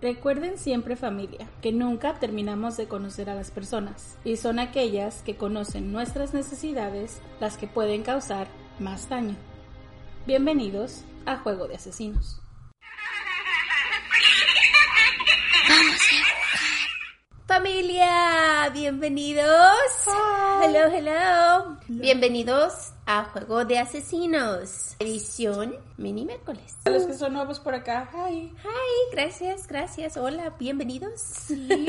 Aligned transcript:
Recuerden 0.00 0.58
siempre 0.58 0.94
familia, 0.94 1.48
que 1.60 1.72
nunca 1.72 2.14
terminamos 2.20 2.76
de 2.76 2.86
conocer 2.86 3.28
a 3.30 3.34
las 3.34 3.50
personas 3.50 4.16
y 4.24 4.36
son 4.36 4.60
aquellas 4.60 5.22
que 5.22 5.36
conocen 5.36 5.92
nuestras 5.92 6.32
necesidades 6.34 7.20
las 7.40 7.56
que 7.56 7.66
pueden 7.66 8.04
causar 8.04 8.46
más 8.78 9.08
daño. 9.08 9.34
Bienvenidos 10.24 11.02
a 11.26 11.38
Juego 11.38 11.66
de 11.66 11.74
Asesinos. 11.74 12.40
Familia, 17.48 18.70
bienvenidos. 18.72 19.48
Hello, 20.62 20.86
hello. 20.92 21.76
Bienvenidos 21.88 22.92
a 23.08 23.24
Juego 23.24 23.64
de 23.64 23.78
Asesinos, 23.78 24.94
edición 24.98 25.74
mini 25.96 26.26
miércoles. 26.26 26.76
A 26.84 26.90
los 26.90 27.04
que 27.04 27.14
son 27.14 27.32
nuevos 27.32 27.58
por 27.58 27.74
acá, 27.74 28.06
hi. 28.12 28.52
Hi, 28.62 29.12
gracias, 29.12 29.66
gracias. 29.66 30.18
Hola, 30.18 30.52
bienvenidos. 30.58 31.46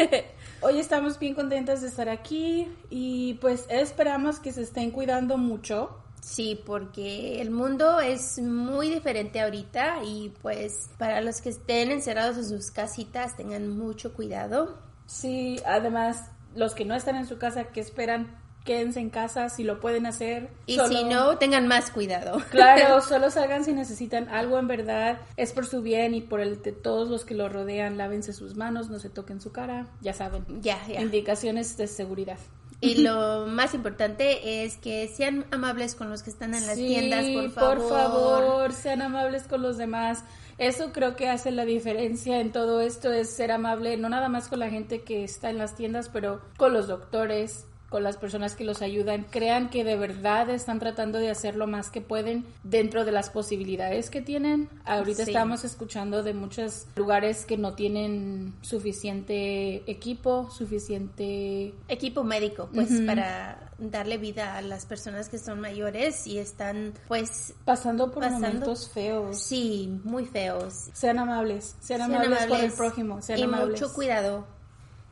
Hoy 0.62 0.80
estamos 0.80 1.20
bien 1.20 1.36
contentas 1.36 1.82
de 1.82 1.90
estar 1.90 2.08
aquí 2.08 2.72
y 2.90 3.34
pues 3.42 3.66
esperamos 3.68 4.40
que 4.40 4.54
se 4.54 4.62
estén 4.62 4.92
cuidando 4.92 5.38
mucho. 5.38 5.98
Sí, 6.22 6.58
porque 6.66 7.42
el 7.42 7.52
mundo 7.52 8.00
es 8.00 8.40
muy 8.40 8.90
diferente 8.90 9.42
ahorita 9.42 10.02
y 10.06 10.34
pues 10.42 10.90
para 10.98 11.20
los 11.20 11.42
que 11.42 11.50
estén 11.50 11.92
encerrados 11.92 12.38
en 12.38 12.46
sus 12.48 12.72
casitas 12.72 13.36
tengan 13.36 13.68
mucho 13.78 14.14
cuidado. 14.14 14.78
Sí, 15.06 15.60
además 15.66 16.32
los 16.56 16.76
que 16.76 16.86
no 16.86 16.96
están 16.96 17.18
en 17.18 17.28
su 17.28 17.38
casa, 17.38 17.66
que 17.66 17.82
esperan? 17.82 18.39
Quédense 18.66 19.00
en 19.00 19.10
casa 19.10 19.50
si 19.50 19.64
lo 19.64 19.80
pueden 19.80 20.06
hacer. 20.06 20.50
Y 20.66 20.78
si 20.80 21.04
no, 21.04 21.38
tengan 21.38 21.68
más 21.68 21.92
cuidado. 21.92 22.42
Claro, 22.52 23.02
solo 23.08 23.32
salgan 23.32 23.64
si 23.64 23.74
necesitan 23.74 24.30
algo 24.30 24.60
en 24.60 24.68
verdad. 24.68 25.20
Es 25.38 25.54
por 25.54 25.66
su 25.66 25.82
bien 25.82 26.14
y 26.14 26.22
por 26.22 26.42
el 26.42 26.62
de 26.62 26.72
todos 26.72 27.10
los 27.10 27.26
que 27.26 27.36
lo 27.36 27.50
rodean. 27.50 27.98
Lávense 27.98 28.34
sus 28.34 28.56
manos, 28.56 28.90
no 28.90 29.00
se 29.00 29.10
toquen 29.10 29.42
su 29.42 29.52
cara. 29.52 29.88
Ya 30.02 30.14
saben. 30.14 30.46
Ya, 30.62 30.80
ya. 30.88 31.02
Indicaciones 31.02 31.78
de 31.78 31.88
seguridad. 31.88 32.38
Y 32.82 33.02
lo 33.02 33.46
más 33.48 33.74
importante 33.74 34.64
es 34.64 34.78
que 34.78 35.08
sean 35.08 35.46
amables 35.52 35.96
con 35.96 36.10
los 36.10 36.24
que 36.24 36.30
están 36.30 36.54
en 36.54 36.66
las 36.66 36.76
tiendas, 36.76 37.26
por 37.26 37.52
favor. 37.52 37.78
Por 37.78 37.90
favor, 37.90 38.74
sean 38.74 39.02
amables 39.02 39.44
con 39.44 39.62
los 39.62 39.78
demás. 39.78 40.24
Eso 40.58 40.92
creo 40.92 41.16
que 41.16 41.30
hace 41.30 41.52
la 41.52 41.64
diferencia 41.64 42.42
en 42.42 42.52
todo 42.52 42.82
esto, 42.82 43.14
es 43.14 43.30
ser 43.30 43.52
amable, 43.52 43.96
no 43.96 44.10
nada 44.10 44.28
más 44.28 44.50
con 44.50 44.60
la 44.60 44.70
gente 44.70 45.04
que 45.04 45.24
está 45.24 45.50
en 45.50 45.58
las 45.58 45.76
tiendas, 45.76 46.10
pero 46.10 46.42
con 46.58 46.74
los 46.74 46.90
doctores, 46.90 47.66
con 47.90 48.04
las 48.04 48.18
personas 48.18 48.56
que 48.56 48.64
los 48.64 48.82
ayudan, 48.82 49.26
crean 49.30 49.70
que 49.70 49.84
de 49.84 49.96
verdad 49.96 50.50
están 50.50 50.80
tratando 50.80 51.18
de 51.18 51.30
hacer 51.30 51.56
lo 51.56 51.68
más 51.68 51.90
que 51.90 52.02
pueden 52.02 52.46
dentro 52.64 53.04
de 53.04 53.12
las 53.12 53.30
posibilidades 53.30 54.10
que 54.10 54.22
tienen. 54.22 54.70
Ahorita 54.86 55.24
estamos 55.24 55.64
escuchando 55.64 56.24
de 56.24 56.34
muchos 56.34 56.86
lugares 56.96 57.46
que 57.46 57.58
no 57.58 57.74
tienen 57.74 58.54
suficiente 58.62 59.90
equipo, 59.90 60.50
suficiente 60.52 61.74
equipo 61.88 62.24
médico, 62.24 62.70
pues 62.74 63.02
para 63.02 63.72
darle 63.80 64.18
vida 64.18 64.58
a 64.58 64.62
las 64.62 64.86
personas 64.86 65.30
que 65.30 65.38
son 65.38 65.60
mayores 65.60 66.28
y 66.28 66.38
están 66.38 66.94
pues 67.08 67.54
pasando 67.66 68.12
por 68.12 68.30
momentos 68.30 68.90
feos. 68.90 69.40
Sí, 69.40 70.00
muy 70.04 70.26
feos. 70.26 70.90
Sean 70.94 71.18
amables, 71.20 71.76
sean, 71.80 72.02
amables, 72.02 72.46
con 72.46 72.60
el 72.60 72.72
prójimo, 72.72 73.22
sean 73.22 73.40
y 73.40 73.44
amables. 73.44 73.82
mucho 73.82 73.94
cuidado 73.94 74.59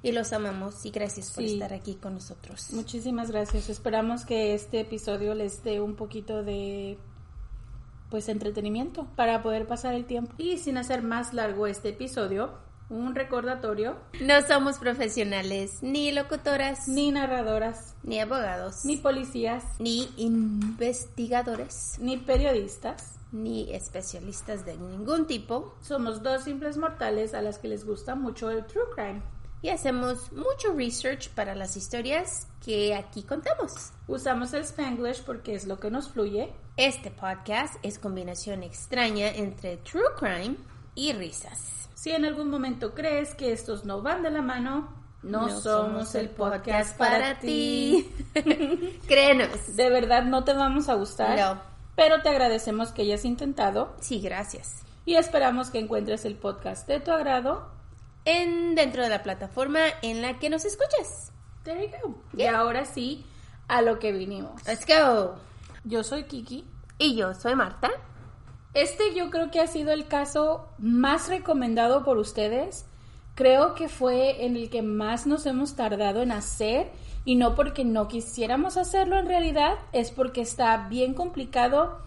y 0.04 0.12
los 0.12 0.34
amamos 0.34 0.86
y 0.86 0.92
gracias 0.92 1.32
por 1.32 1.44
estar 1.44 1.74
aquí 1.74 1.96
con 1.96 2.14
nosotros. 2.14 2.72
Muchísimas 2.74 3.32
gracias. 3.32 3.70
Esperamos 3.70 4.26
que 4.26 4.54
este 4.54 4.82
episodio 4.82 5.34
les 5.34 5.64
dé 5.64 5.82
un 5.82 5.96
poquito 5.96 6.44
de 6.44 6.98
pues 8.10 8.30
entretenimiento 8.30 9.06
para 9.16 9.44
poder 9.44 9.68
pasar 9.68 9.94
el 9.94 10.06
tiempo. 10.06 10.34
Y 10.38 10.58
sin 10.58 10.78
hacer 10.78 11.02
más 11.02 11.34
largo 11.34 11.68
este 11.68 11.90
episodio, 11.90 12.52
un 12.90 13.16
recordatorio. 13.16 13.98
No 14.22 14.42
somos 14.48 14.78
profesionales, 14.78 15.80
ni 15.82 16.12
locutoras, 16.12 16.88
ni 16.88 17.12
narradoras, 17.12 17.96
ni 18.04 18.20
abogados, 18.20 18.86
ni 18.86 18.98
policías, 18.98 19.64
ni 19.80 20.10
investigadores, 20.16 21.98
ni 22.00 22.18
periodistas, 22.18 23.20
ni 23.34 23.74
especialistas 23.74 24.66
de 24.66 24.78
ningún 24.78 25.28
tipo. 25.28 25.76
Somos 25.82 26.24
dos 26.24 26.44
simples 26.44 26.78
mortales 26.78 27.34
a 27.34 27.42
las 27.42 27.58
que 27.58 27.68
les 27.68 27.86
gusta 27.86 28.16
mucho 28.16 28.50
el 28.50 28.66
true 28.66 28.86
crime 28.96 29.22
y 29.68 29.70
hacemos 29.70 30.32
mucho 30.32 30.72
research 30.74 31.28
para 31.32 31.54
las 31.54 31.76
historias 31.76 32.48
que 32.64 32.96
aquí 32.96 33.24
contamos. 33.24 33.92
Usamos 34.08 34.54
el 34.54 34.62
spanglish 34.64 35.24
porque 35.24 35.56
es 35.56 35.68
lo 35.68 35.78
que 35.78 35.92
nos 35.92 36.08
fluye. 36.08 36.54
Este 36.78 37.12
podcast 37.12 37.76
es 37.84 38.00
combinación 38.00 38.64
extraña 38.64 39.28
entre 39.28 39.76
true 39.76 40.06
crime 40.18 40.56
y 40.96 41.12
risas. 41.12 41.90
Si 41.96 42.12
en 42.12 42.24
algún 42.24 42.50
momento 42.50 42.94
crees 42.94 43.36
que 43.36 43.52
estos 43.52 43.84
no 43.84 44.02
van 44.02 44.24
de 44.24 44.30
la 44.30 44.42
mano, 44.42 44.88
no, 45.22 45.50
somos, 45.60 46.16
el 46.16 46.30
podcast, 46.30 46.98
para, 46.98 47.38
ti. 47.38 48.10
Créenos. 49.06 49.76
De 49.76 49.90
verdad 49.90 50.24
no 50.24 50.46
te 50.46 50.54
vamos 50.54 50.88
a 50.88 50.94
gustar. 50.94 51.38
No. 51.38 51.62
Pero 51.98 52.22
te 52.22 52.30
agradecemos 52.30 52.94
que 52.94 53.02
hayas 53.02 53.26
intentado. 53.26 53.98
Sí, 54.00 54.22
gracias. 54.22 54.84
Y 55.06 55.16
esperamos 55.16 55.72
que 55.72 55.80
encuentres 55.80 56.24
el 56.24 56.36
podcast 56.36 56.88
de 56.88 57.02
tu 57.02 57.12
agrado 57.12 57.76
en, 58.28 58.76
dentro 58.76 59.04
de 59.04 59.10
la 59.10 59.24
plataforma 59.24 59.80
en 60.02 60.22
la 60.22 60.38
que 60.38 60.50
nos 60.50 60.66
escuchas. 60.66 61.32
There 61.64 61.82
you 61.82 61.92
go. 62.02 62.16
Y 62.38 62.44
ahora 62.44 62.86
sí, 62.86 63.26
a 63.70 63.82
lo 63.82 64.00
que 64.00 64.12
vinimos. 64.12 64.68
Let's 64.68 64.86
go. 64.86 65.36
Yo 65.86 66.04
soy 66.04 66.26
Kiki. 66.26 66.66
Y 67.00 67.16
yo 67.16 67.34
soy 67.34 67.56
Marta. 67.56 67.90
Este 68.74 69.16
yo 69.16 69.30
creo 69.30 69.50
que 69.50 69.62
ha 69.62 69.68
sido 69.68 69.92
el 69.92 70.08
caso 70.08 70.68
más 70.78 71.30
recomendado 71.30 72.04
por 72.04 72.18
ustedes. 72.18 72.86
Creo 73.34 73.76
que 73.76 73.88
fue 73.88 74.46
en 74.46 74.58
el 74.58 74.70
que 74.70 74.82
más 74.82 75.26
nos 75.26 75.46
hemos 75.46 75.76
tardado 75.76 76.22
en 76.22 76.32
hacer 76.32 76.92
y 77.24 77.36
no 77.36 77.56
porque 77.56 77.86
no 77.86 78.08
quisiéramos 78.08 78.76
hacerlo 78.78 79.18
en 79.18 79.28
realidad, 79.28 79.76
es 79.94 80.12
porque 80.12 80.42
está 80.42 80.88
bien 80.90 81.14
complicado 81.14 82.00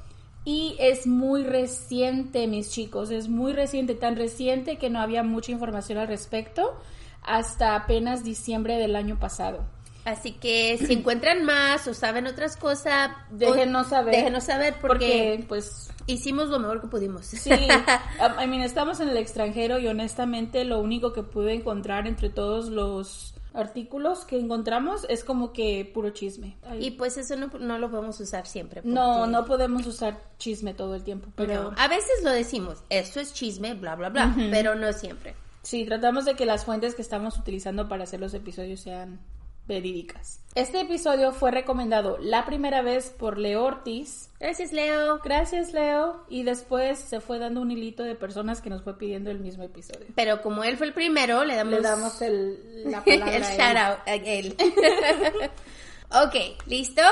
y 0.45 0.77
es 0.79 1.07
muy 1.07 1.45
reciente, 1.45 2.47
mis 2.47 2.71
chicos, 2.71 3.11
es 3.11 3.29
muy 3.29 3.53
reciente, 3.53 3.95
tan 3.95 4.17
reciente 4.17 4.79
que 4.79 4.91
no 4.91 5.01
había 5.01 5.23
mucha 5.23 5.53
información 5.53 5.99
al 5.99 6.09
respecto 6.09 6.77
hasta 7.23 7.77
apenas 7.77 8.25
diciembre 8.25 8.77
del 8.77 8.97
año 8.97 9.19
pasado. 9.19 9.65
Así 10.05 10.33
que 10.33 10.79
si 10.79 10.93
encuentran 10.95 11.45
más 11.45 11.87
o 11.87 11.95
saben 11.95 12.27
otras 12.27 12.57
cosas, 12.57 13.11
déjenos 13.31 13.89
saber. 13.89 14.15
Déjenos 14.15 14.45
saber 14.45 14.77
porque, 14.81 15.45
pues 15.47 15.91
hicimos 16.07 16.49
lo 16.49 16.59
mejor 16.59 16.81
que 16.81 16.87
pudimos. 16.87 17.27
Sí, 17.27 17.51
I 17.51 18.47
mean, 18.47 18.63
estamos 18.63 19.01
en 19.01 19.11
el 19.11 19.17
extranjero 19.17 19.79
y 19.79 19.87
honestamente 19.89 20.65
lo 20.65 20.81
único 20.81 21.13
que 21.13 21.23
pude 21.23 21.55
encontrar 21.55 22.07
entre 22.07 22.31
todos 22.31 22.69
los 22.69 23.35
artículos 23.55 24.25
que 24.25 24.39
encontramos 24.39 25.07
es 25.09 25.25
como 25.25 25.53
que 25.53 25.91
puro 25.93 26.11
chisme. 26.11 26.57
Ay, 26.63 26.87
Y 26.87 26.91
pues 26.93 27.17
eso 27.17 27.37
no, 27.37 27.49
no 27.59 27.79
lo 27.79 27.91
podemos 27.91 28.19
usar 28.21 28.47
siempre. 28.47 28.81
no, 28.85 29.17
porque- 29.19 29.31
no 29.33 29.45
podemos 29.45 29.87
usar 29.87 30.21
chisme 30.39 30.75
todo 30.75 30.95
el 30.95 31.03
tiempo, 31.03 31.29
pero 31.37 31.71
No. 31.71 31.73
A 31.79 31.89
veces 31.89 32.23
lo 32.25 32.31
decimos, 32.31 32.83
esto 32.91 33.21
es 33.21 33.33
chisme, 33.35 33.75
bla, 33.75 33.97
bla, 33.97 34.09
bla, 34.11 34.35
pero 34.51 34.75
no 34.75 34.93
siempre. 34.93 35.35
sí, 35.63 35.85
tratamos 35.85 36.25
de 36.25 36.35
que 36.37 36.47
las 36.47 36.65
fuentes 36.65 36.95
que 36.95 37.03
estamos 37.03 37.37
utilizando 37.39 37.89
para 37.89 38.05
hacer 38.05 38.21
los 38.21 38.33
episodios 38.35 38.81
sean 38.81 39.21
verídicas. 39.67 40.41
Este 40.57 40.81
episodio 40.81 41.31
fue 41.31 41.53
recomendado 41.53 42.19
la 42.19 42.45
primera 42.45 42.83
vez 42.83 43.11
por 43.11 43.39
Leo 43.39 43.65
Ortiz. 43.65 44.31
Gracias, 44.41 44.73
Leo. 44.73 45.21
Gracias, 45.23 45.73
Leo. 45.73 46.25
Y 46.29 46.43
después 46.43 46.99
se 46.99 47.21
fue 47.21 47.39
dando 47.39 47.61
un 47.61 47.71
hilito 47.71 48.03
de 48.03 48.17
personas 48.17 48.61
que 48.61 48.69
nos 48.69 48.83
fue 48.83 48.99
pidiendo 48.99 49.31
el 49.31 49.39
mismo 49.39 49.63
episodio. 49.63 50.07
Pero 50.17 50.43
como 50.43 50.65
él 50.65 50.77
fue 50.77 50.89
el 50.89 50.93
primero, 50.93 51.45
le 51.45 51.55
damos, 51.55 51.75
Le 51.75 51.81
damos 51.81 52.21
el, 52.23 52.91
la 52.91 53.05
palabra 53.05 53.37
el 53.37 53.43
shout 53.45 53.77
out 53.77 53.99
a 54.07 54.15
él. 54.15 54.57
ok, 56.11 56.67
¿listos? 56.67 57.05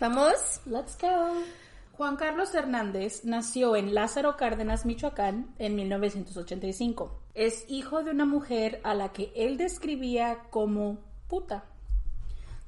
Vamos. 0.00 0.60
Let's 0.66 0.98
go. 1.00 1.44
Juan 1.92 2.16
Carlos 2.16 2.54
Hernández 2.54 3.24
nació 3.24 3.76
en 3.76 3.94
Lázaro 3.94 4.36
Cárdenas, 4.36 4.86
Michoacán, 4.86 5.54
en 5.58 5.76
1985. 5.76 7.20
Es 7.34 7.66
hijo 7.68 8.02
de 8.02 8.10
una 8.10 8.24
mujer 8.24 8.80
a 8.84 8.94
la 8.94 9.12
que 9.12 9.30
él 9.36 9.58
describía 9.58 10.38
como 10.50 10.98
puta. 11.28 11.66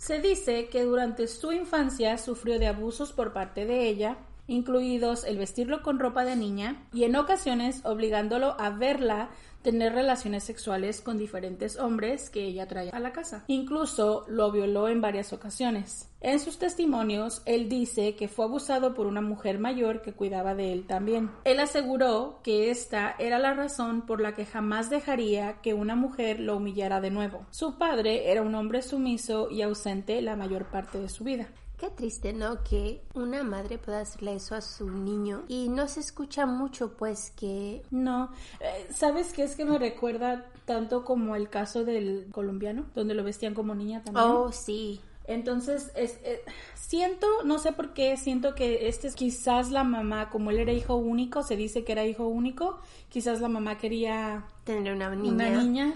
Se 0.02 0.18
dice 0.18 0.66
que 0.66 0.82
durante 0.82 1.28
su 1.28 1.52
infancia 1.52 2.18
sufrió 2.18 2.58
de 2.58 2.66
abusos 2.66 3.12
por 3.12 3.32
parte 3.32 3.66
de 3.66 3.86
ella, 3.86 4.16
incluidos 4.48 5.22
el 5.22 5.38
vestirlo 5.38 5.84
con 5.84 6.00
ropa 6.00 6.24
de 6.24 6.34
niña 6.34 6.82
y 6.92 7.04
en 7.04 7.14
ocasiones 7.14 7.84
obligándolo 7.84 8.56
a 8.60 8.70
verla 8.70 9.28
tener 9.62 9.92
relaciones 9.92 10.44
sexuales 10.44 11.00
con 11.00 11.18
diferentes 11.18 11.78
hombres 11.78 12.30
que 12.30 12.44
ella 12.44 12.66
traía 12.66 12.90
a 12.92 13.00
la 13.00 13.12
casa. 13.12 13.44
Incluso 13.46 14.24
lo 14.28 14.50
violó 14.50 14.88
en 14.88 15.00
varias 15.00 15.32
ocasiones. 15.32 16.08
En 16.20 16.38
sus 16.38 16.58
testimonios, 16.58 17.42
él 17.46 17.68
dice 17.68 18.14
que 18.14 18.28
fue 18.28 18.44
abusado 18.44 18.94
por 18.94 19.06
una 19.06 19.20
mujer 19.20 19.58
mayor 19.58 20.02
que 20.02 20.12
cuidaba 20.12 20.54
de 20.54 20.72
él 20.72 20.86
también. 20.86 21.30
Él 21.44 21.58
aseguró 21.58 22.38
que 22.44 22.70
esta 22.70 23.16
era 23.18 23.40
la 23.40 23.54
razón 23.54 24.02
por 24.02 24.20
la 24.20 24.34
que 24.34 24.46
jamás 24.46 24.88
dejaría 24.88 25.60
que 25.62 25.74
una 25.74 25.96
mujer 25.96 26.38
lo 26.38 26.56
humillara 26.56 27.00
de 27.00 27.10
nuevo. 27.10 27.46
Su 27.50 27.76
padre 27.76 28.30
era 28.30 28.42
un 28.42 28.54
hombre 28.54 28.82
sumiso 28.82 29.50
y 29.50 29.62
ausente 29.62 30.22
la 30.22 30.36
mayor 30.36 30.66
parte 30.66 30.98
de 30.98 31.08
su 31.08 31.24
vida. 31.24 31.48
Qué 31.82 31.90
triste, 31.90 32.32
¿no? 32.32 32.62
Que 32.62 33.02
una 33.12 33.42
madre 33.42 33.76
pueda 33.76 34.02
hacerle 34.02 34.36
eso 34.36 34.54
a 34.54 34.60
su 34.60 34.88
niño 34.88 35.42
y 35.48 35.68
no 35.68 35.88
se 35.88 35.98
escucha 35.98 36.46
mucho, 36.46 36.96
pues 36.96 37.32
que... 37.32 37.82
No, 37.90 38.30
eh, 38.60 38.86
¿sabes 38.94 39.32
qué 39.32 39.42
es 39.42 39.56
que 39.56 39.64
me 39.64 39.76
recuerda 39.78 40.46
tanto 40.64 41.04
como 41.04 41.34
el 41.34 41.50
caso 41.50 41.82
del 41.82 42.28
colombiano, 42.30 42.86
donde 42.94 43.14
lo 43.14 43.24
vestían 43.24 43.54
como 43.54 43.74
niña 43.74 44.00
también? 44.04 44.26
Oh, 44.28 44.52
sí. 44.52 45.00
Entonces, 45.24 45.90
es, 45.96 46.20
eh, 46.22 46.44
siento, 46.74 47.26
no 47.44 47.58
sé 47.58 47.72
por 47.72 47.94
qué, 47.94 48.16
siento 48.16 48.54
que 48.54 48.86
este 48.86 49.08
es 49.08 49.16
quizás 49.16 49.72
la 49.72 49.82
mamá, 49.82 50.30
como 50.30 50.52
él 50.52 50.60
era 50.60 50.72
hijo 50.72 50.94
único, 50.94 51.42
se 51.42 51.56
dice 51.56 51.82
que 51.82 51.90
era 51.90 52.06
hijo 52.06 52.28
único, 52.28 52.78
quizás 53.08 53.40
la 53.40 53.48
mamá 53.48 53.78
quería 53.78 54.46
Tener 54.64 54.94
una 54.94 55.10
niña. 55.14 55.32
una 55.32 55.50
niña, 55.62 55.94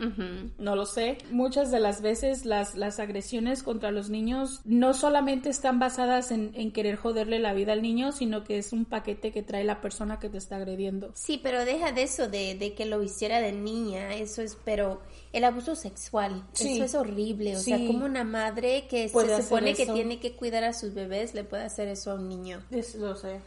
no 0.58 0.74
lo 0.74 0.86
sé. 0.86 1.18
Muchas 1.30 1.70
de 1.70 1.78
las 1.78 2.02
veces 2.02 2.44
las, 2.44 2.74
las 2.74 2.98
agresiones 2.98 3.62
contra 3.62 3.92
los 3.92 4.10
niños 4.10 4.60
no 4.64 4.92
solamente 4.92 5.50
están 5.50 5.78
basadas 5.78 6.32
en, 6.32 6.50
en 6.54 6.72
querer 6.72 6.96
joderle 6.96 7.38
la 7.38 7.54
vida 7.54 7.72
al 7.74 7.82
niño, 7.82 8.10
sino 8.10 8.42
que 8.42 8.58
es 8.58 8.72
un 8.72 8.84
paquete 8.84 9.30
que 9.30 9.44
trae 9.44 9.62
la 9.62 9.80
persona 9.80 10.18
que 10.18 10.28
te 10.28 10.38
está 10.38 10.56
agrediendo. 10.56 11.12
Sí, 11.14 11.38
pero 11.40 11.64
deja 11.64 11.92
de 11.92 12.02
eso, 12.02 12.28
de, 12.28 12.56
de 12.56 12.74
que 12.74 12.86
lo 12.86 13.00
hiciera 13.04 13.40
de 13.40 13.52
niña, 13.52 14.14
eso 14.14 14.42
es, 14.42 14.56
pero 14.64 15.00
el 15.32 15.44
abuso 15.44 15.76
sexual, 15.76 16.42
Sí. 16.52 16.74
eso 16.74 16.84
es 16.84 16.94
horrible, 16.96 17.54
o 17.56 17.60
Sí. 17.60 17.66
sea, 17.70 17.76
como 17.86 18.04
una 18.04 18.24
madre 18.24 18.86
que 18.88 19.08
Puede 19.12 19.36
se 19.36 19.42
supone 19.44 19.74
que 19.74 19.86
tiene 19.86 20.18
que 20.18 20.32
cuidar 20.34 20.64
a 20.64 20.72
sus 20.72 20.92
bebés 20.92 21.34
le 21.34 21.44
puede 21.44 21.62
hacer 21.62 21.86
eso 21.86 22.10
a 22.10 22.14
un 22.14 22.28
niño. 22.28 22.62
Es, 22.72 22.96
lo 22.96 23.14
sé. 23.14 23.40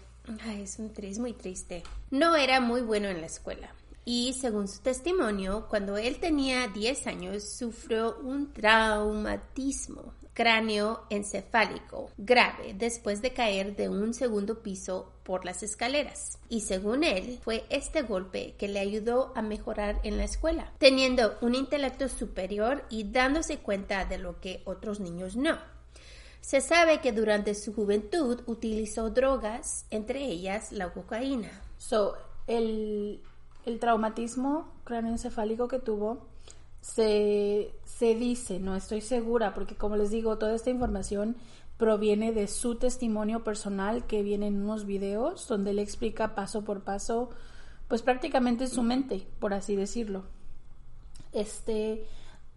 Ay, 0.45 0.61
es, 0.61 0.79
un, 0.79 0.91
es 1.01 1.19
muy 1.19 1.33
triste. 1.33 1.83
No 2.11 2.35
era 2.37 2.61
muy 2.61 2.81
bueno 2.81 3.07
en 3.09 3.19
la 3.19 3.25
escuela. 3.25 3.73
Y 4.11 4.33
según 4.33 4.67
su 4.67 4.81
testimonio, 4.81 5.67
cuando 5.69 5.95
él 5.95 6.17
tenía 6.19 6.67
10 6.67 7.05
años, 7.05 7.43
sufrió 7.43 8.17
un 8.23 8.51
traumatismo 8.51 10.15
cráneo 10.33 11.03
encefálico 11.11 12.09
grave 12.17 12.73
después 12.73 13.21
de 13.21 13.33
caer 13.33 13.75
de 13.75 13.87
un 13.87 14.15
segundo 14.15 14.63
piso 14.63 15.13
por 15.21 15.45
las 15.45 15.61
escaleras. 15.61 16.39
Y 16.49 16.61
según 16.61 17.03
él, 17.03 17.37
fue 17.43 17.65
este 17.69 18.01
golpe 18.01 18.55
que 18.57 18.67
le 18.67 18.79
ayudó 18.79 19.31
a 19.35 19.43
mejorar 19.43 19.99
en 20.03 20.17
la 20.17 20.23
escuela, 20.23 20.73
teniendo 20.79 21.37
un 21.41 21.53
intelecto 21.53 22.09
superior 22.09 22.85
y 22.89 23.03
dándose 23.11 23.59
cuenta 23.59 24.05
de 24.05 24.17
lo 24.17 24.41
que 24.41 24.63
otros 24.65 24.99
niños 24.99 25.35
no. 25.35 25.59
Se 26.41 26.61
sabe 26.61 26.99
que 26.99 27.11
durante 27.11 27.53
su 27.53 27.75
juventud 27.75 28.41
utilizó 28.47 29.11
drogas, 29.11 29.85
entre 29.91 30.25
ellas 30.25 30.71
la 30.71 30.91
cocaína. 30.93 31.51
So, 31.77 32.17
el, 32.47 33.21
el 33.69 33.79
traumatismo 33.79 34.67
cráneoencefálico 34.83 35.67
que 35.67 35.79
tuvo 35.79 36.27
se, 36.81 37.73
se 37.85 38.15
dice, 38.15 38.59
no 38.59 38.75
estoy 38.75 39.01
segura, 39.01 39.53
porque 39.53 39.75
como 39.75 39.95
les 39.95 40.11
digo, 40.11 40.37
toda 40.37 40.55
esta 40.55 40.69
información 40.69 41.35
proviene 41.77 42.33
de 42.33 42.47
su 42.47 42.75
testimonio 42.75 43.43
personal 43.43 44.05
que 44.05 44.23
viene 44.23 44.47
en 44.47 44.61
unos 44.61 44.85
videos 44.85 45.47
donde 45.47 45.71
él 45.71 45.79
explica 45.79 46.35
paso 46.35 46.63
por 46.63 46.81
paso, 46.81 47.29
pues 47.87 48.01
prácticamente 48.01 48.67
su 48.67 48.83
mente, 48.83 49.25
por 49.39 49.53
así 49.53 49.75
decirlo. 49.75 50.23
Este 51.31 52.05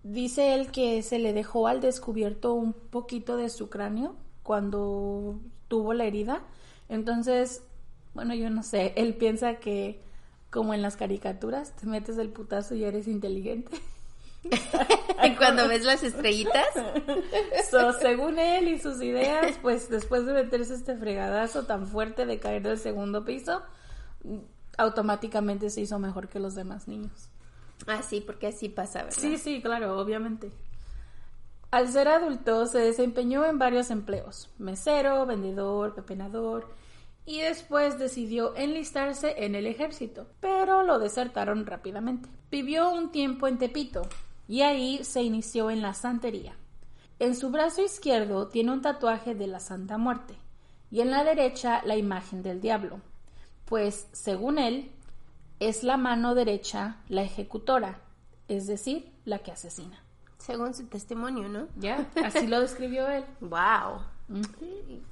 dice 0.03 0.55
él 0.55 0.73
que 0.73 1.03
se 1.03 1.19
le 1.19 1.33
dejó 1.33 1.69
al 1.69 1.81
descubierto 1.81 2.55
un 2.55 2.73
poquito 2.73 3.37
de 3.37 3.49
su 3.49 3.69
cráneo 3.69 4.17
cuando 4.43 5.39
tuvo 5.69 5.95
la 5.95 6.05
herida. 6.05 6.43
Entonces, 6.89 7.63
bueno, 8.15 8.35
yo 8.35 8.51
no 8.51 8.63
sé, 8.63 8.93
él 8.97 9.15
piensa 9.15 9.57
que 9.57 10.01
como 10.53 10.75
en 10.75 10.83
las 10.83 10.97
caricaturas, 10.97 11.75
te 11.75 11.87
metes 11.87 12.19
el 12.19 12.29
putazo 12.29 12.75
y 12.77 12.85
eres 12.85 13.09
inteligente. 13.09 13.73
Y 15.25 15.37
cuando 15.37 15.69
ves 15.69 15.85
las 15.85 16.03
estrellitas, 16.03 16.67
So, 17.71 17.93
según 17.93 18.41
él 18.41 18.67
y 18.67 18.79
sus 18.81 19.01
ideas, 19.01 19.57
pues 19.63 19.89
después 19.89 20.27
de 20.27 20.33
meterse 20.33 20.75
este 20.75 20.97
fregadazo 20.97 21.65
tan 21.65 21.87
fuerte 21.87 22.27
de 22.27 22.41
caer 22.41 22.63
del 22.65 22.77
segundo 22.77 23.25
piso, 23.25 23.63
automáticamente 24.77 25.71
se 25.71 25.83
hizo 25.83 26.01
mejor 26.01 26.29
que 26.29 26.41
los 26.41 26.57
demás 26.57 26.89
niños. 26.89 27.29
ah, 27.87 28.03
sí, 28.03 28.21
porque 28.21 28.49
así 28.49 28.69
pasa, 28.69 29.05
¿verdad? 29.05 29.17
Sí, 29.17 29.39
sí, 29.39 29.63
claro, 29.63 29.97
obviamente. 29.97 30.51
Al 31.71 31.87
ser 31.89 32.09
adulto 32.09 32.67
se 32.67 32.79
desempeñó 32.81 33.45
en 33.47 33.61
varios 33.61 33.91
empleos, 33.91 34.51
mesero, 34.59 35.25
vendedor, 35.25 35.95
pepenador, 35.95 36.69
y 37.25 37.41
después 37.41 37.99
decidió 37.99 38.55
enlistarse 38.57 39.45
en 39.45 39.55
el 39.55 39.67
ejército, 39.67 40.27
pero 40.41 40.83
lo 40.83 40.99
desertaron 40.99 41.67
rápidamente. 41.67 42.29
Vivió 42.51 42.91
un 42.91 43.11
tiempo 43.13 43.47
en 43.47 43.59
Tepito 43.59 44.03
y 44.49 44.63
ahí 44.63 45.05
se 45.05 45.23
inició 45.23 45.71
en 45.71 45.83
la 45.83 45.95
santería. 45.95 46.55
En 47.19 47.37
su 47.37 47.51
brazo 47.51 47.83
izquierdo 47.83 48.49
tiene 48.49 48.73
un 48.73 48.83
tatuaje 48.83 49.35
de 49.35 49.47
la 49.47 49.61
Santa 49.61 49.99
Muerte 49.99 50.35
y 50.91 51.01
en 51.01 51.11
la 51.11 51.25
derecha 51.25 51.81
la 51.85 51.97
imagen 51.97 52.43
del 52.43 52.61
diablo, 52.61 53.01
pues 53.65 54.09
según 54.13 54.59
él 54.59 54.91
es 55.61 55.85
la 55.85 55.97
mano 55.97 56.35
derecha 56.35 56.97
la 57.09 57.23
ejecutora, 57.23 58.01
es 58.49 58.67
decir, 58.67 59.13
la 59.25 59.39
que 59.39 59.53
asesina. 59.53 60.03
Según 60.39 60.75
su 60.75 60.87
testimonio, 60.87 61.49
¿no? 61.49 61.69
Ya, 61.77 62.11
así 62.25 62.49
lo 62.49 62.61
describió 62.61 63.07
él. 63.07 63.25
Wow. 63.41 64.03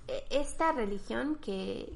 E- 0.08 0.24
Esta 0.30 0.72
religión 0.72 1.36
que 1.36 1.92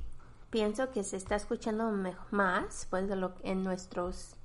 pienso 0.51 0.91
que 0.91 1.03
se 1.05 1.17
está 1.17 1.35
escuchando 1.37 1.91
más 2.31 2.87
pues 2.91 3.09
de 3.09 3.17
lo 3.17 3.35
en 3.43 3.65
nuestros 3.65 4.37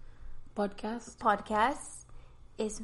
Podcast. 0.53 1.21
podcasts 1.21 2.05
es, 2.57 2.81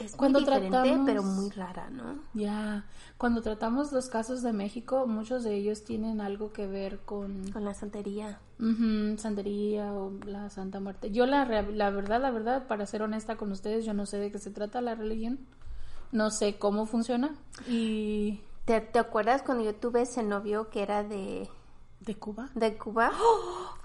es 0.00 0.16
Cuando 0.16 0.40
muy 0.40 0.46
diferente, 0.46 0.76
tratamos- 0.78 1.06
pero 1.06 1.22
muy 1.22 1.50
rara, 1.50 1.90
¿no? 1.90 2.18
Ya, 2.34 2.86
cuando 3.18 3.42
tratamos 3.42 3.92
los 3.92 4.08
casos 4.08 4.42
de 4.42 4.52
México, 4.52 5.06
muchos 5.06 5.44
de 5.44 5.54
ellos 5.54 5.84
tienen 5.84 6.20
algo 6.20 6.52
que 6.52 6.66
ver 6.66 6.98
con 7.00 7.50
Con 7.52 7.64
la 7.64 7.74
santería. 7.74 8.40
santería 9.18 9.92
o 9.92 10.12
la 10.26 10.48
Santa 10.50 10.80
Muerte. 10.80 11.10
Yo 11.12 11.26
la, 11.26 11.44
la 11.44 11.90
verdad, 11.90 12.20
la 12.20 12.30
verdad, 12.30 12.66
para 12.66 12.86
ser 12.86 13.02
honesta 13.02 13.36
con 13.36 13.52
ustedes, 13.52 13.84
yo 13.84 13.92
no 13.94 14.06
sé 14.06 14.18
de 14.18 14.30
qué 14.32 14.38
se 14.38 14.50
trata 14.50 14.80
la 14.80 14.94
religión. 14.94 15.38
No 16.10 16.30
sé 16.30 16.58
cómo 16.58 16.86
funciona. 16.86 17.34
Y 17.68 18.40
¿Te, 18.64 18.80
te 18.80 18.98
acuerdas 18.98 19.42
cuando 19.42 19.64
yo 19.64 19.74
tuve 19.74 20.02
ese 20.02 20.22
novio 20.22 20.70
que 20.70 20.82
era 20.82 21.02
de, 21.02 21.48
de 22.00 22.14
Cuba. 22.16 22.50
de 22.54 22.76
Cuba? 22.76 23.12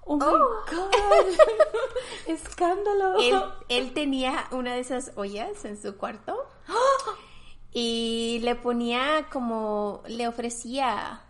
Oh 0.10 0.15
my 0.15 0.22
god. 0.22 0.88
Escándalo. 2.27 3.19
él, 3.19 3.36
él 3.67 3.93
tenía 3.93 4.48
una 4.51 4.74
de 4.74 4.79
esas 4.79 5.12
ollas 5.17 5.65
en 5.65 5.75
su 5.75 5.98
cuarto 5.98 6.48
y 7.74 8.39
le 8.41 8.55
ponía 8.55 9.27
como, 9.29 10.03
le 10.07 10.29
ofrecía 10.29 11.24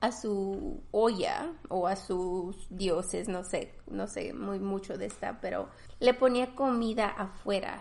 a 0.00 0.12
su 0.12 0.82
olla 0.90 1.54
o 1.70 1.86
a 1.86 1.96
sus 1.96 2.66
dioses, 2.68 3.28
no 3.28 3.44
sé, 3.44 3.74
no 3.86 4.06
sé 4.08 4.34
muy 4.34 4.58
mucho 4.58 4.98
de 4.98 5.06
esta, 5.06 5.40
pero 5.40 5.70
le 5.98 6.12
ponía 6.12 6.54
comida 6.54 7.06
afuera 7.06 7.80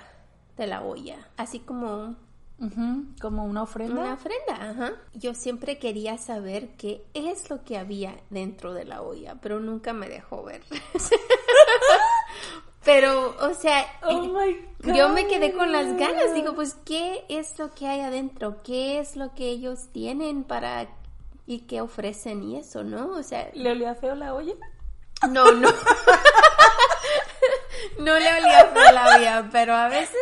de 0.56 0.68
la 0.68 0.82
olla, 0.82 1.30
así 1.36 1.60
como 1.60 2.16
Como 3.20 3.46
una 3.46 3.64
ofrenda. 3.64 4.02
Una 4.02 4.14
ofrenda, 4.14 4.54
ajá. 4.54 4.94
Yo 5.14 5.34
siempre 5.34 5.80
quería 5.80 6.18
saber 6.20 6.76
qué 6.78 7.04
es 7.16 7.50
lo 7.50 7.64
que 7.64 7.78
había 7.78 8.16
dentro 8.30 8.74
de 8.74 8.86
la 8.86 9.02
olla, 9.02 9.36
pero 9.42 9.60
nunca 9.60 9.94
me 9.94 10.08
dejó 10.08 10.44
ver. 10.44 10.62
pero, 12.86 13.36
o 13.40 13.54
sea, 13.56 13.86
Oh 14.04 14.22
my 14.22 14.94
yo 14.96 15.10
me 15.10 15.28
quedé 15.28 15.54
con 15.54 15.72
las 15.72 15.98
ganas. 15.98 16.36
Digo, 16.36 16.54
pues, 16.54 16.76
¿qué 16.86 17.26
es 17.30 17.58
lo 17.58 17.74
que 17.74 17.88
hay 17.88 18.02
adentro? 18.02 18.62
¿Qué 18.64 19.00
es 19.00 19.16
lo 19.16 19.34
que 19.34 19.50
ellos 19.50 19.88
tienen 19.92 20.44
para 20.44 20.88
y 21.48 21.62
qué 21.62 21.82
ofrecen 21.82 22.44
y 22.44 22.58
eso, 22.58 22.84
no? 22.84 23.10
O 23.12 23.24
sea, 23.24 23.50
¿Le 23.54 23.72
olía 23.72 23.96
feo 23.96 24.14
la 24.14 24.36
olla? 24.36 24.54
no, 25.30 25.52
no. 25.52 25.70
No 27.98 28.18
le 28.18 28.34
olía 28.34 28.66
feo 28.68 28.92
la 28.94 29.16
olla, 29.16 29.50
pero 29.52 29.76
a 29.76 29.88
veces 29.88 30.16